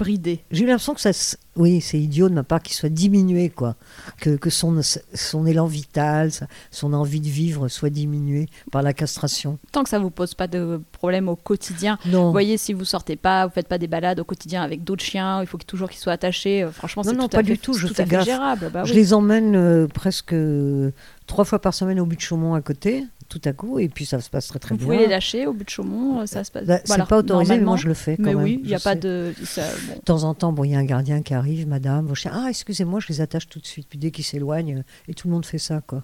Bridé. 0.01 0.43
j'ai 0.51 0.63
eu 0.63 0.67
l'impression 0.67 0.93
que 0.93 1.01
ça. 1.01 1.11
Oui, 1.57 1.81
c'est 1.81 1.99
idiot 1.99 2.29
de 2.29 2.33
ma 2.33 2.43
part 2.43 2.61
qu'il 2.63 2.73
soit 2.73 2.87
diminué, 2.89 3.49
quoi. 3.49 3.75
Que, 4.19 4.37
que 4.37 4.49
son, 4.49 4.79
son 5.13 5.45
élan 5.45 5.65
vital, 5.65 6.31
son 6.71 6.93
envie 6.93 7.19
de 7.19 7.27
vivre 7.27 7.67
soit 7.67 7.89
diminué 7.89 8.47
par 8.71 8.81
la 8.81 8.93
castration. 8.93 9.59
Tant 9.73 9.83
que 9.83 9.89
ça 9.89 9.99
vous 9.99 10.09
pose 10.11 10.33
pas 10.33 10.47
de 10.47 10.81
problème 10.93 11.27
au 11.27 11.35
quotidien. 11.35 11.97
Non, 12.05 12.27
Vous 12.27 12.31
voyez, 12.31 12.57
si 12.57 12.71
vous 12.73 12.85
sortez 12.85 13.17
pas, 13.17 13.47
vous 13.47 13.51
faites 13.53 13.67
pas 13.67 13.77
des 13.77 13.87
balades 13.87 14.19
au 14.19 14.23
quotidien 14.23 14.63
avec 14.63 14.83
d'autres 14.85 15.03
chiens, 15.03 15.41
il 15.41 15.47
faut 15.47 15.57
toujours 15.57 15.89
qu'ils 15.89 15.99
soient 15.99 16.13
attachés. 16.13 16.63
euh, 16.63 16.71
Franchement, 16.71 17.03
c'est 17.03 17.11
non, 17.13 17.27
tout 17.27 17.35
à 17.37 17.39
pas 17.41 17.45
fait, 17.45 17.51
du 17.53 17.59
tout, 17.59 17.73
je 17.73 17.87
tout 17.87 17.93
fais 17.93 18.03
à 18.03 18.05
fait 18.05 18.11
gaffe. 18.11 18.25
gérable. 18.25 18.69
Bah 18.73 18.83
je 18.85 18.93
les 18.93 19.13
emmène 19.13 19.55
euh, 19.57 19.87
presque 19.87 20.33
euh, 20.33 20.91
trois 21.27 21.43
fois 21.43 21.59
par 21.59 21.73
semaine 21.73 21.99
au 21.99 22.05
but 22.05 22.15
de 22.15 22.21
Chaumont 22.21 22.53
à 22.53 22.61
côté, 22.61 23.03
tout 23.31 23.41
à 23.45 23.53
coup, 23.53 23.79
et 23.79 23.87
puis 23.87 24.05
ça 24.05 24.19
se 24.19 24.29
passe 24.29 24.47
très 24.47 24.59
très 24.59 24.75
Vous 24.75 24.79
bien. 24.79 24.85
pouvez 24.85 24.97
les 24.99 25.07
lâcher 25.07 25.47
au 25.47 25.53
but 25.53 25.63
de 25.65 25.69
Chaumont, 25.69 26.19
euh, 26.19 26.25
ça 26.25 26.43
se 26.43 26.51
passe. 26.51 26.65
Bah, 26.65 26.77
c'est 26.79 26.87
Voilà, 26.87 27.05
pas 27.05 27.17
autorisé, 27.17 27.57
mais 27.57 27.63
moi 27.63 27.77
je 27.77 27.87
le 27.87 27.93
fais 27.93 28.17
quand 28.17 28.23
Mais 28.23 28.35
même. 28.35 28.43
oui, 28.43 28.59
il 28.61 28.67
n'y 28.67 28.75
a 28.75 28.79
pas 28.79 28.95
de. 28.95 29.33
ça- 29.43 29.61
bon. 29.87 29.95
De 29.95 30.01
temps 30.01 30.23
en 30.23 30.33
temps, 30.33 30.51
bon, 30.51 30.63
il 30.65 30.71
y 30.71 30.75
a 30.75 30.79
un 30.79 30.83
gardien 30.83 31.21
qui 31.21 31.33
arrive, 31.33 31.67
madame, 31.67 32.05
vos 32.05 32.13
chiens. 32.15 32.31
Ah, 32.35 32.47
excusez-moi, 32.49 32.99
je 32.99 33.07
les 33.07 33.21
attache 33.21 33.47
tout 33.47 33.59
de 33.59 33.65
suite. 33.65 33.87
Puis 33.89 33.97
dès 33.97 34.11
qu'ils 34.11 34.25
s'éloignent, 34.25 34.79
euh, 34.79 34.83
et 35.07 35.13
tout 35.13 35.27
le 35.29 35.33
monde 35.33 35.45
fait 35.45 35.57
ça, 35.57 35.81
quoi. 35.81 36.03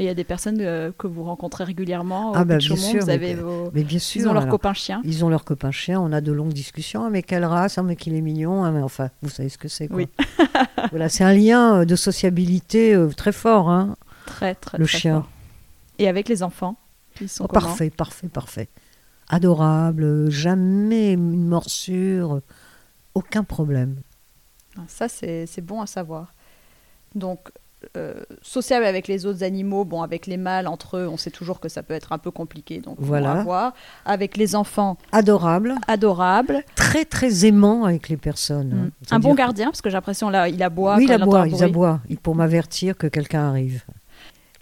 Et 0.00 0.02
il 0.02 0.06
y 0.06 0.08
a 0.08 0.14
des 0.14 0.24
personnes 0.24 0.58
euh, 0.60 0.90
que 0.98 1.06
vous 1.06 1.22
rencontrez 1.22 1.62
régulièrement 1.62 2.32
au 2.32 2.34
Ah, 2.34 2.44
bah, 2.44 2.56
bien 2.56 2.74
sûr, 2.74 3.00
vous 3.00 3.06
mais- 3.06 3.12
avez 3.12 3.34
vos. 3.34 3.70
Mais 3.74 3.84
bien 3.84 4.00
sûr. 4.00 4.20
Ils 4.22 4.28
ont 4.28 4.32
leurs 4.32 4.42
alors, 4.42 4.50
copains 4.52 4.72
chiens. 4.74 5.00
Ils 5.04 5.24
ont 5.24 5.28
leur 5.28 5.44
copain 5.44 5.70
chien, 5.70 6.00
on 6.00 6.10
a 6.12 6.20
de 6.20 6.32
longues 6.32 6.52
discussions. 6.52 7.04
Ah, 7.04 7.10
mais 7.10 7.22
quelle 7.22 7.44
race, 7.44 7.78
ah, 7.78 7.82
mais 7.84 7.94
qu'il 7.94 8.12
est 8.14 8.20
mignon. 8.20 8.64
Ah, 8.64 8.72
mais 8.72 8.82
enfin, 8.82 9.10
vous 9.22 9.28
savez 9.28 9.48
ce 9.50 9.56
que 9.58 9.68
c'est. 9.68 9.86
quoi. 9.86 9.98
Oui. 9.98 10.08
voilà, 10.90 11.08
c'est 11.08 11.22
un 11.22 11.32
lien 11.32 11.84
de 11.84 11.94
sociabilité 11.96 12.92
euh, 12.94 13.08
très 13.08 13.30
fort, 13.30 13.70
hein, 13.70 13.94
Très, 14.26 14.54
très, 14.56 14.78
le 14.78 14.86
très 14.86 14.98
chien. 14.98 15.14
fort. 15.20 15.28
Et 15.98 16.08
avec 16.08 16.28
les 16.28 16.42
enfants 16.42 16.76
Ils 17.20 17.28
sont 17.28 17.44
Oh, 17.44 17.48
parfait, 17.48 17.90
parfait, 17.90 18.28
parfait. 18.28 18.68
Adorable, 19.28 20.30
jamais 20.30 21.12
une 21.12 21.46
morsure, 21.46 22.40
aucun 23.14 23.42
problème. 23.44 23.96
Ah, 24.76 24.82
Ça, 24.88 25.08
c'est 25.08 25.46
c'est 25.46 25.62
bon 25.62 25.80
à 25.80 25.86
savoir. 25.86 26.34
Donc, 27.14 27.50
euh, 27.96 28.14
sociable 28.42 28.84
avec 28.86 29.08
les 29.08 29.24
autres 29.26 29.42
animaux, 29.44 29.84
bon, 29.84 30.02
avec 30.02 30.26
les 30.26 30.36
mâles, 30.36 30.66
entre 30.66 30.96
eux, 30.98 31.08
on 31.08 31.16
sait 31.16 31.30
toujours 31.30 31.60
que 31.60 31.68
ça 31.68 31.82
peut 31.82 31.94
être 31.94 32.12
un 32.12 32.18
peu 32.18 32.30
compliqué, 32.30 32.80
donc 32.80 32.96
on 32.98 33.04
Voilà. 33.04 33.34
va 33.34 33.42
voir. 33.44 33.74
Avec 34.04 34.36
les 34.36 34.56
enfants, 34.56 34.96
Adorable, 35.12 35.74
adorable. 35.86 36.62
très 36.74 37.04
très 37.04 37.44
aimant 37.46 37.84
avec 37.84 38.08
les 38.08 38.16
personnes. 38.16 38.72
hein. 38.72 38.90
Mm. 39.10 39.14
Un 39.14 39.18
bon 39.20 39.32
que- 39.32 39.38
gardien, 39.38 39.66
parce 39.66 39.82
que 39.82 39.90
j'ai 39.90 39.94
l'impression 39.94 40.28
là, 40.30 40.48
il 40.48 40.62
aboie. 40.62 40.96
Oui, 40.96 41.06
quand 41.06 41.14
il 41.14 41.22
aboie, 41.22 41.46
il 41.48 41.62
aboie, 41.62 42.00
pour 42.22 42.34
m'avertir 42.34 42.96
que 42.96 43.06
quelqu'un 43.06 43.48
arrive. 43.48 43.84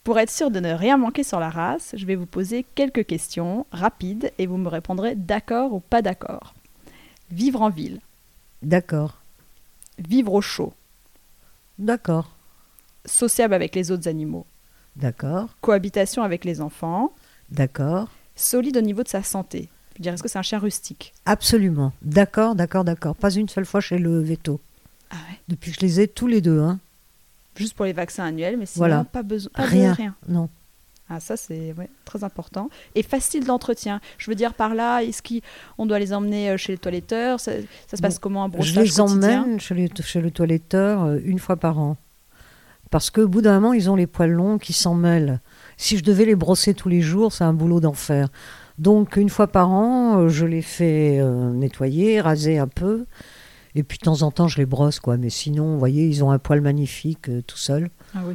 Pour 0.05 0.19
être 0.19 0.31
sûr 0.31 0.51
de 0.51 0.59
ne 0.59 0.73
rien 0.73 0.97
manquer 0.97 1.23
sur 1.23 1.39
la 1.39 1.49
race, 1.51 1.95
je 1.97 2.07
vais 2.07 2.17
vous 2.17 2.27
poser 2.27 2.65
quelques 2.75 3.07
questions 3.07 3.67
rapides 3.71 4.33
et 4.39 4.47
vous 4.47 4.57
me 4.57 4.69
répondrez 4.69 5.15
d'accord 5.15 5.73
ou 5.73 5.81
pas 5.81 6.03
d'accord. 6.03 6.55
Vivre 7.31 7.63
en 7.63 7.71
ville, 7.71 8.01
D'accord, 8.63 9.21
vivre 9.99 10.35
au 10.35 10.41
chaud, 10.41 10.73
d'accord, 11.79 12.31
sociable 13.07 13.55
avec 13.55 13.75
les 13.75 13.91
autres 13.91 14.07
animaux, 14.09 14.45
d'accord, 14.97 15.49
cohabitation 15.61 16.23
avec 16.23 16.45
les 16.45 16.61
enfants, 16.61 17.13
d'accord. 17.51 18.09
solide 18.37 18.77
au 18.77 18.83
niveau 18.83 19.03
de 19.03 19.09
sa 19.09 19.23
santé. 19.23 19.69
Je 19.95 19.99
veux 19.99 20.03
dire, 20.03 20.13
est-ce 20.15 20.23
que 20.23 20.29
c'est 20.29 20.39
un 20.39 20.43
chien 20.43 20.59
rustique? 20.59 21.13
Absolument. 21.27 21.93
D'accord, 22.03 22.55
d'accord, 22.55 22.83
d'accord. 22.85 23.15
Pas 23.15 23.31
une 23.31 23.49
seule 23.49 23.67
fois 23.67 23.81
chez 23.81 23.99
le 23.99 24.21
veto. 24.21 24.59
Ah 25.11 25.17
ouais. 25.31 25.39
Depuis 25.49 25.71
que 25.71 25.77
je 25.81 25.85
les 25.85 26.01
ai 26.01 26.09
tous 26.09 26.27
les 26.27 26.41
deux, 26.41 26.61
hein. 26.61 26.79
Juste 27.57 27.75
pour 27.75 27.85
les 27.85 27.93
vaccins 27.93 28.25
annuels, 28.25 28.57
mais 28.59 28.67
sinon 28.67 28.81
Voilà. 28.87 29.05
pas 29.05 29.23
besoin, 29.23 29.51
pas 29.55 29.65
Rien. 29.65 29.91
de 29.93 29.97
rien. 29.97 30.15
Non. 30.29 30.49
Ah 31.09 31.21
ça 31.21 31.37
c'est 31.37 31.75
ouais, 31.77 31.91
très 32.07 32.25
important 32.25 32.71
et 32.95 33.03
facile 33.03 33.45
d'entretien. 33.45 34.01
Je 34.17 34.31
veux 34.31 34.35
dire 34.35 34.55
par 34.55 34.75
là, 34.75 35.01
est-ce 35.03 35.21
qu'on 35.23 35.85
doit 35.85 35.99
les 35.99 36.15
emmener 36.15 36.51
euh, 36.51 36.57
chez 36.57 36.73
les 36.73 36.79
toiletteurs 36.79 37.39
Ça, 37.41 37.53
ça 37.87 37.97
se 37.99 38.03
passe 38.03 38.15
Bon, 38.15 38.21
comment 38.23 38.45
un 38.45 38.47
Je 38.47 38.53
brossage 38.53 38.75
les 38.77 38.91
quotidien? 38.97 39.43
emmène 39.43 39.61
chez, 39.61 39.75
les- 39.75 39.91
chez 40.03 40.21
le 40.23 40.31
toiletteur 40.31 41.03
euh, 41.03 41.19
une 41.25 41.39
fois 41.39 41.57
par 41.57 41.79
an. 41.79 41.97
Parce 42.91 43.11
qu'au 43.11 43.27
bout 43.29 43.43
d'un 43.43 43.55
moment, 43.61 43.73
ils 43.75 43.91
ont 43.91 43.97
les 43.97 44.07
poils 44.07 44.31
longs 44.31 44.59
qui 44.59 44.73
s'en 44.73 44.95
mêlent. 44.95 45.41
Si 45.77 45.99
je 45.99 46.05
devais 46.05 46.25
les 46.25 46.35
brosser 46.37 46.73
tous 46.73 46.89
les 46.89 47.01
jours, 47.03 47.33
c'est 47.33 47.45
un 47.45 47.53
boulot 47.55 47.81
d'enfer. 47.81 48.29
Donc 48.79 49.17
une 49.17 49.29
fois 49.29 49.49
par 49.49 49.71
an, 49.71 50.19
euh, 50.19 50.29
je 50.29 50.47
les 50.47 50.63
fais 50.63 51.21
nettoyer, 51.23 52.21
raser 52.23 52.59
un 52.59 52.69
peu. 52.69 53.05
Et 53.75 53.83
puis 53.83 53.99
de 53.99 54.05
temps 54.05 54.23
en 54.23 54.31
temps, 54.31 54.49
je 54.49 54.59
les 54.59 54.67
brosse, 54.67 55.01
quoi. 55.01 55.17
Mais 55.17 55.31
sinon, 55.31 55.73
vous 55.73 55.79
voyez, 55.79 56.07
ils 56.07 56.23
ont 56.23 56.31
un 56.31 56.39
poil 56.39 56.61
magnifique 56.61 57.29
euh, 57.29 57.43
tout 57.47 57.57
seul. 57.57 57.89
Ah 58.15 58.21
oui, 58.27 58.35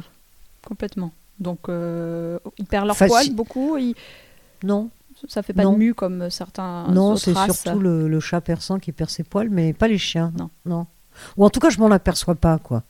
complètement. 0.66 1.12
Donc, 1.38 1.68
euh, 1.68 2.38
ils 2.58 2.64
perdent 2.66 2.86
leur 2.88 2.96
Faci- 2.96 3.08
poil 3.08 3.30
beaucoup. 3.34 3.76
ils- 3.78 3.94
Non, 4.64 4.90
Ça 5.28 5.42
fait 5.42 5.52
pas 5.52 5.64
Non. 5.64 5.72
de 5.72 5.78
mue 5.78 5.94
comme 5.94 6.30
certains 6.30 6.86
non, 6.92 7.16
c'est 7.16 7.34
surtout 7.34 7.80
le, 7.80 8.06
le 8.08 8.20
chat 8.20 8.40
persan 8.40 8.78
qui 8.78 8.92
perd 8.92 9.10
ses 9.10 9.24
poils, 9.24 9.50
mais 9.50 9.72
pas 9.72 9.88
les 9.88 9.98
chiens. 9.98 10.32
Non. 10.38 10.48
non. 10.64 10.86
Ou 11.36 11.44
en 11.44 11.50
tout 11.50 11.58
cas, 11.58 11.70
je 11.70 11.78
m'en 11.80 11.90
aperçois 11.90 12.36
pas, 12.36 12.58
quoi. 12.58 12.84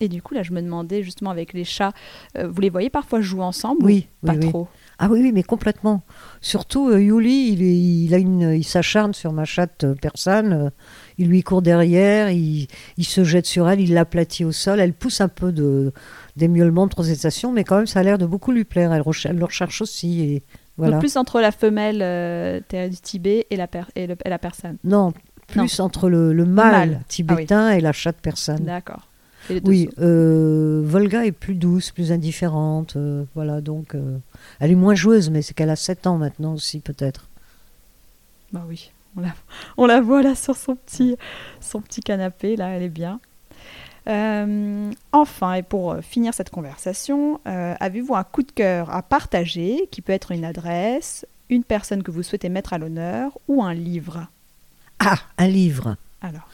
Et 0.00 0.08
du 0.08 0.22
coup, 0.22 0.34
là, 0.34 0.44
je 0.44 0.52
me 0.52 0.62
demandais 0.62 1.02
justement 1.02 1.30
avec 1.30 1.52
les 1.52 1.64
chats, 1.64 1.92
euh, 2.36 2.46
vous 2.48 2.60
les 2.60 2.70
voyez 2.70 2.90
parfois 2.90 3.20
jouer 3.20 3.42
ensemble 3.42 3.84
Oui, 3.84 4.06
ou 4.22 4.26
pas 4.28 4.34
oui. 4.34 4.48
trop? 4.48 4.68
Ah 5.00 5.06
oui, 5.10 5.20
oui, 5.22 5.30
mais 5.32 5.44
complètement. 5.44 6.02
Surtout, 6.40 6.88
euh, 6.90 7.00
Yuli, 7.00 7.52
il, 7.52 7.62
il, 7.62 8.14
a 8.14 8.18
une, 8.18 8.52
il 8.52 8.64
s'acharne 8.64 9.14
sur 9.14 9.32
ma 9.32 9.44
chatte 9.44 9.84
euh, 9.84 9.94
persane. 9.94 10.52
euh, 10.52 10.70
il 11.18 11.28
lui 11.28 11.42
court 11.44 11.62
derrière, 11.62 12.30
il, 12.30 12.66
il 12.96 13.04
se 13.04 13.22
jette 13.22 13.46
sur 13.46 13.68
elle, 13.68 13.80
il 13.80 13.94
l'aplatit 13.94 14.44
au 14.44 14.50
sol. 14.52 14.80
Elle 14.80 14.92
pousse 14.94 15.20
un 15.20 15.28
peu 15.28 15.52
de, 15.52 15.92
des 16.36 16.48
miaulements 16.48 16.86
de 16.86 16.92
protestation, 16.92 17.52
mais 17.52 17.62
quand 17.64 17.76
même, 17.76 17.86
ça 17.86 18.00
a 18.00 18.02
l'air 18.02 18.18
de 18.18 18.26
beaucoup 18.26 18.50
lui 18.50 18.64
plaire. 18.64 18.92
Elle, 18.92 19.02
le 19.36 19.44
recherche 19.44 19.80
aussi. 19.82 20.20
Et 20.22 20.42
voilà. 20.76 20.92
Donc 20.94 21.00
plus 21.00 21.16
entre 21.16 21.40
la 21.40 21.52
femelle 21.52 22.00
euh, 22.02 22.60
du 22.88 22.96
Tibet 23.00 23.46
et 23.50 23.56
la, 23.56 23.68
per- 23.68 23.82
et, 23.94 24.06
le- 24.08 24.16
et 24.24 24.28
la 24.28 24.38
personne. 24.38 24.78
Non, 24.84 25.12
plus 25.46 25.78
entre 25.80 26.08
le, 26.08 26.32
le 26.32 26.44
mâle, 26.44 26.90
Mâle. 26.90 27.00
tibétain 27.08 27.70
et 27.70 27.80
la 27.80 27.92
chatte 27.92 28.20
persane. 28.20 28.64
D'accord. 28.64 29.07
Oui, 29.64 29.88
euh, 29.98 30.82
Volga 30.84 31.24
est 31.26 31.32
plus 31.32 31.54
douce, 31.54 31.90
plus 31.90 32.12
indifférente. 32.12 32.96
euh, 32.96 33.24
voilà, 33.34 33.60
donc 33.60 33.94
euh, 33.94 34.18
elle 34.60 34.70
est 34.70 34.76
moins 34.76 34.94
joueuse, 34.94 35.30
mais 35.30 35.42
c'est 35.42 35.54
qu'elle 35.54 35.70
a 35.70 35.76
7 35.76 36.06
ans 36.06 36.18
maintenant 36.18 36.54
aussi, 36.54 36.80
peut-être. 36.80 37.28
Bah 38.52 38.64
oui, 38.68 38.90
on 39.16 39.20
la, 39.20 39.34
on 39.76 39.86
la 39.86 40.00
voit 40.00 40.22
là 40.22 40.34
sur 40.34 40.56
son 40.56 40.76
petit, 40.76 41.16
son 41.60 41.80
petit 41.80 42.00
canapé, 42.00 42.56
là, 42.56 42.68
elle 42.70 42.82
est 42.82 42.88
bien. 42.88 43.20
Enfin, 45.12 45.52
et 45.54 45.62
pour 45.62 45.96
finir 46.00 46.32
cette 46.32 46.48
conversation, 46.48 47.40
avez-vous 47.44 48.14
un 48.14 48.24
coup 48.24 48.42
de 48.42 48.50
cœur 48.52 48.88
à 48.90 49.02
partager, 49.02 49.86
qui 49.90 50.00
peut 50.00 50.14
être 50.14 50.32
une 50.32 50.46
adresse, 50.46 51.26
une 51.50 51.62
personne 51.62 52.02
que 52.02 52.10
vous 52.10 52.22
souhaitez 52.22 52.48
mettre 52.48 52.72
à 52.72 52.78
l'honneur 52.78 53.36
ou 53.48 53.62
un 53.62 53.74
livre? 53.74 54.26
Ah, 54.98 55.18
un 55.36 55.48
livre. 55.48 55.96
Alors, 56.22 56.48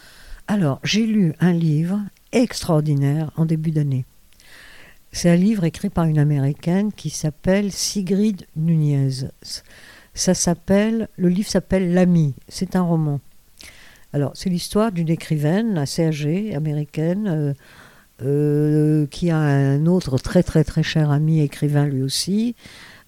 Alors, 0.48 0.80
j'ai 0.83 1.07
lu 1.07 1.33
un 1.38 1.52
livre 1.52 2.00
extraordinaire 2.35 3.31
en 3.37 3.47
début 3.47 3.70
d'année. 3.70 4.05
C'est 5.12 5.31
un 5.31 5.37
livre 5.37 5.64
écrit 5.64 5.90
par 5.90 6.05
une 6.05 6.18
américaine 6.18 6.92
qui 6.92 7.09
s'appelle 7.09 7.70
Sigrid 7.70 8.47
Nunez. 8.57 9.29
Ça 10.12 10.35
s'appelle, 10.35 11.09
le 11.16 11.29
livre 11.29 11.49
s'appelle 11.49 11.94
L'ami. 11.94 12.35
C'est 12.49 12.77
un 12.77 12.83
roman. 12.83 13.20
Alors, 14.12 14.33
c'est 14.35 14.51
l'histoire 14.51 14.92
d'une 14.92 15.09
écrivaine 15.09 15.79
assez 15.79 16.05
âgée, 16.05 16.55
américaine, 16.55 17.27
euh, 17.29 17.55
euh, 18.23 19.07
qui 19.07 19.31
a 19.31 19.38
un 19.38 19.87
autre 19.87 20.18
très 20.18 20.42
très 20.42 20.62
très 20.62 20.83
cher 20.83 21.11
ami 21.11 21.40
écrivain 21.40 21.87
lui 21.87 22.03
aussi. 22.03 22.55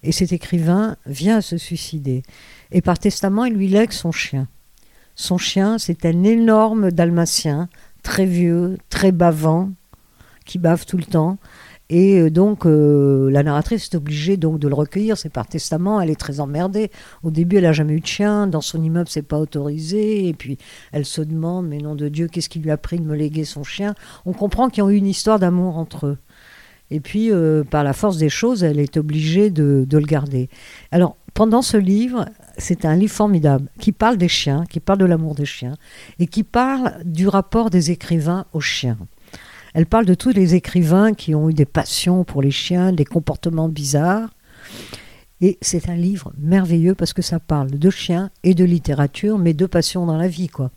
Et 0.03 0.11
cet 0.11 0.31
écrivain 0.31 0.95
vient 1.05 1.41
se 1.41 1.57
suicider. 1.57 2.23
Et 2.71 2.81
par 2.81 2.99
testament, 2.99 3.45
il 3.45 3.53
lui 3.53 3.67
lègue 3.67 3.91
son 3.91 4.11
chien. 4.11 4.47
Son 5.15 5.37
chien, 5.37 5.77
c'est 5.77 6.05
un 6.05 6.23
énorme 6.23 6.91
dalmatien, 6.91 7.69
très 8.07 8.25
vieux, 8.25 8.77
très 8.89 9.11
bavant, 9.11 9.69
qui 10.45 10.59
bave 10.59 10.85
tout 10.85 10.95
le 10.95 11.03
temps. 11.03 11.37
Et 11.89 12.21
euh, 12.21 12.31
donc, 12.31 12.65
euh, 12.65 13.29
la 13.29 13.43
narratrice 13.43 13.89
est 13.91 13.95
obligée 13.95 14.37
donc 14.37 14.59
de 14.59 14.69
le 14.69 14.75
recueillir. 14.75 15.17
C'est 15.17 15.29
par 15.29 15.45
testament. 15.45 15.99
Elle 15.99 16.09
est 16.09 16.19
très 16.19 16.39
emmerdée. 16.39 16.89
Au 17.21 17.31
début, 17.31 17.57
elle 17.57 17.63
n'a 17.63 17.73
jamais 17.73 17.95
eu 17.95 17.99
de 17.99 18.07
chien. 18.07 18.47
Dans 18.47 18.61
son 18.61 18.81
immeuble, 18.81 19.09
c'est 19.09 19.27
pas 19.27 19.37
autorisé. 19.37 20.25
Et 20.25 20.33
puis, 20.33 20.57
elle 20.93 21.03
se 21.03 21.21
demande, 21.21 21.67
mais 21.67 21.79
nom 21.79 21.95
de 21.95 22.07
Dieu, 22.07 22.29
qu'est-ce 22.29 22.47
qui 22.47 22.59
lui 22.59 22.71
a 22.71 22.77
pris 22.77 22.97
de 22.97 23.03
me 23.03 23.13
léguer 23.13 23.43
son 23.43 23.65
chien? 23.65 23.93
On 24.25 24.31
comprend 24.31 24.69
qu'ils 24.69 24.83
ont 24.83 24.89
eu 24.89 24.95
une 24.95 25.05
histoire 25.05 25.37
d'amour 25.37 25.77
entre 25.77 26.07
eux. 26.07 26.17
Et 26.89 27.01
puis, 27.01 27.29
euh, 27.29 27.65
par 27.65 27.83
la 27.83 27.91
force 27.91 28.17
des 28.17 28.29
choses, 28.29 28.63
elle 28.63 28.79
est 28.79 28.95
obligée 28.95 29.49
de, 29.49 29.85
de 29.85 29.97
le 29.97 30.05
garder. 30.05 30.49
Alors, 30.91 31.17
pendant 31.37 31.61
ce 31.61 31.77
livre, 31.77 32.25
c'est 32.57 32.83
un 32.83 32.95
livre 32.95 33.13
formidable 33.13 33.69
qui 33.79 33.91
parle 33.91 34.17
des 34.17 34.27
chiens, 34.27 34.63
qui 34.67 34.79
parle 34.79 34.97
de 34.97 35.05
l'amour 35.05 35.35
des 35.35 35.45
chiens 35.45 35.77
et 36.17 36.25
qui 36.25 36.41
parle 36.41 36.95
du 37.05 37.27
rapport 37.27 37.69
des 37.69 37.91
écrivains 37.91 38.47
aux 38.53 38.59
chiens. 38.59 38.97
Elle 39.75 39.85
parle 39.85 40.07
de 40.07 40.15
tous 40.15 40.31
les 40.31 40.55
écrivains 40.55 41.13
qui 41.13 41.35
ont 41.35 41.47
eu 41.47 41.53
des 41.53 41.67
passions 41.67 42.23
pour 42.23 42.41
les 42.41 42.49
chiens, 42.49 42.91
des 42.91 43.05
comportements 43.05 43.69
bizarres. 43.69 44.31
Et 45.39 45.59
c'est 45.61 45.89
un 45.89 45.95
livre 45.95 46.33
merveilleux 46.39 46.95
parce 46.95 47.13
que 47.13 47.21
ça 47.21 47.39
parle 47.39 47.69
de 47.69 47.89
chiens 47.91 48.31
et 48.41 48.55
de 48.55 48.63
littérature, 48.63 49.37
mais 49.37 49.53
de 49.53 49.67
passion 49.67 50.07
dans 50.07 50.17
la 50.17 50.27
vie, 50.27 50.47
quoi. 50.47 50.71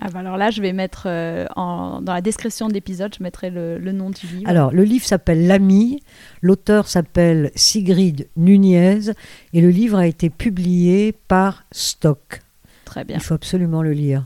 Ah 0.00 0.08
bah 0.12 0.18
alors 0.20 0.36
là, 0.36 0.50
je 0.50 0.60
vais 0.60 0.72
mettre 0.72 1.04
euh, 1.06 1.46
en- 1.56 2.00
dans 2.02 2.12
la 2.14 2.20
description 2.20 2.68
de 2.68 2.74
l'épisode, 2.74 3.14
je 3.16 3.22
mettrai 3.22 3.48
le, 3.50 3.78
le 3.78 3.92
nom 3.92 4.10
du 4.10 4.26
livre. 4.26 4.48
Alors, 4.50 4.72
le 4.72 4.82
livre 4.84 5.04
s'appelle 5.06 5.46
L'ami, 5.46 6.02
l'auteur 6.42 6.88
s'appelle 6.88 7.50
Sigrid 7.54 8.28
Nunez, 8.36 9.12
et 9.52 9.60
le 9.60 9.68
livre 9.70 9.96
a 9.98 10.06
été 10.06 10.30
publié 10.30 11.12
par 11.28 11.64
Stock. 11.72 12.42
Très 12.84 13.04
bien. 13.04 13.16
Il 13.16 13.22
faut 13.22 13.34
absolument 13.34 13.82
le 13.82 13.92
lire. 13.92 14.24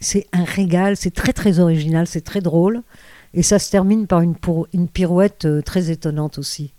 C'est 0.00 0.26
un 0.32 0.44
régal, 0.44 0.96
c'est 0.96 1.14
très 1.14 1.32
très 1.32 1.58
original, 1.60 2.06
c'est 2.06 2.20
très 2.22 2.40
drôle, 2.40 2.82
et 3.34 3.42
ça 3.42 3.58
se 3.58 3.70
termine 3.70 4.06
par 4.06 4.20
une, 4.20 4.34
pour- 4.34 4.66
une 4.72 4.88
pirouette 4.88 5.44
euh, 5.46 5.62
très 5.62 5.90
étonnante 5.90 6.38
aussi. 6.38 6.72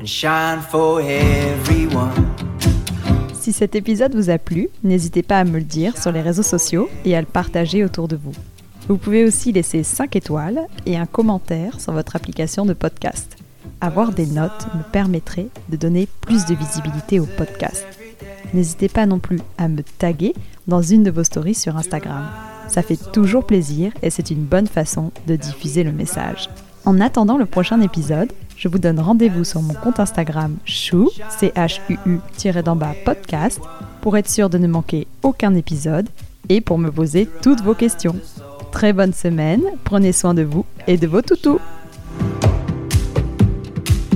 and 0.00 0.06
shine 0.08 0.60
for 0.60 1.00
everyone. 1.00 2.12
Si 3.42 3.52
cet 3.52 3.74
épisode 3.74 4.14
vous 4.14 4.30
a 4.30 4.38
plu, 4.38 4.68
n'hésitez 4.84 5.24
pas 5.24 5.40
à 5.40 5.44
me 5.44 5.58
le 5.58 5.64
dire 5.64 6.00
sur 6.00 6.12
les 6.12 6.20
réseaux 6.20 6.44
sociaux 6.44 6.88
et 7.04 7.16
à 7.16 7.20
le 7.20 7.26
partager 7.26 7.84
autour 7.84 8.06
de 8.06 8.14
vous. 8.14 8.30
Vous 8.86 8.96
pouvez 8.96 9.24
aussi 9.24 9.50
laisser 9.50 9.82
5 9.82 10.14
étoiles 10.14 10.60
et 10.86 10.96
un 10.96 11.06
commentaire 11.06 11.80
sur 11.80 11.92
votre 11.92 12.14
application 12.14 12.64
de 12.64 12.72
podcast. 12.72 13.36
Avoir 13.80 14.12
des 14.12 14.26
notes 14.26 14.68
me 14.76 14.84
permettrait 14.92 15.48
de 15.70 15.76
donner 15.76 16.06
plus 16.20 16.46
de 16.46 16.54
visibilité 16.54 17.18
au 17.18 17.26
podcast. 17.26 17.84
N'hésitez 18.54 18.88
pas 18.88 19.06
non 19.06 19.18
plus 19.18 19.40
à 19.58 19.66
me 19.66 19.82
taguer 19.98 20.34
dans 20.68 20.82
une 20.82 21.02
de 21.02 21.10
vos 21.10 21.24
stories 21.24 21.56
sur 21.56 21.76
Instagram. 21.76 22.28
Ça 22.68 22.82
fait 22.82 23.10
toujours 23.10 23.44
plaisir 23.44 23.90
et 24.02 24.10
c'est 24.10 24.30
une 24.30 24.44
bonne 24.44 24.68
façon 24.68 25.10
de 25.26 25.34
diffuser 25.34 25.82
le 25.82 25.90
message. 25.90 26.48
En 26.84 27.00
attendant 27.00 27.38
le 27.38 27.46
prochain 27.46 27.80
épisode, 27.80 28.32
je 28.62 28.68
vous 28.68 28.78
donne 28.78 29.00
rendez-vous 29.00 29.42
sur 29.42 29.60
mon 29.60 29.74
compte 29.74 29.98
Instagram 29.98 30.56
chou, 30.64 31.10
c 31.36 31.52
h 31.56 31.80
u 31.88 31.98
u 32.06 32.62
d'en 32.62 32.76
bas 32.76 32.94
podcast, 33.04 33.60
pour 34.00 34.16
être 34.16 34.30
sûr 34.30 34.48
de 34.50 34.56
ne 34.56 34.68
manquer 34.68 35.08
aucun 35.24 35.52
épisode 35.56 36.08
et 36.48 36.60
pour 36.60 36.78
me 36.78 36.92
poser 36.92 37.28
toutes 37.42 37.60
vos 37.60 37.74
questions. 37.74 38.14
Très 38.70 38.92
bonne 38.92 39.12
semaine, 39.12 39.62
prenez 39.82 40.12
soin 40.12 40.32
de 40.32 40.42
vous 40.42 40.64
et 40.86 40.96
de 40.96 41.08
vos 41.08 41.22
toutous. 41.22 41.58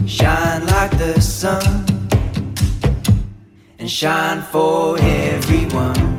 Shine 0.06 0.62
like 0.66 0.96
the 0.96 1.20
sun 1.20 1.58
and 3.80 3.88
shine 3.88 4.42
for 4.52 4.96
everyone. 5.00 6.15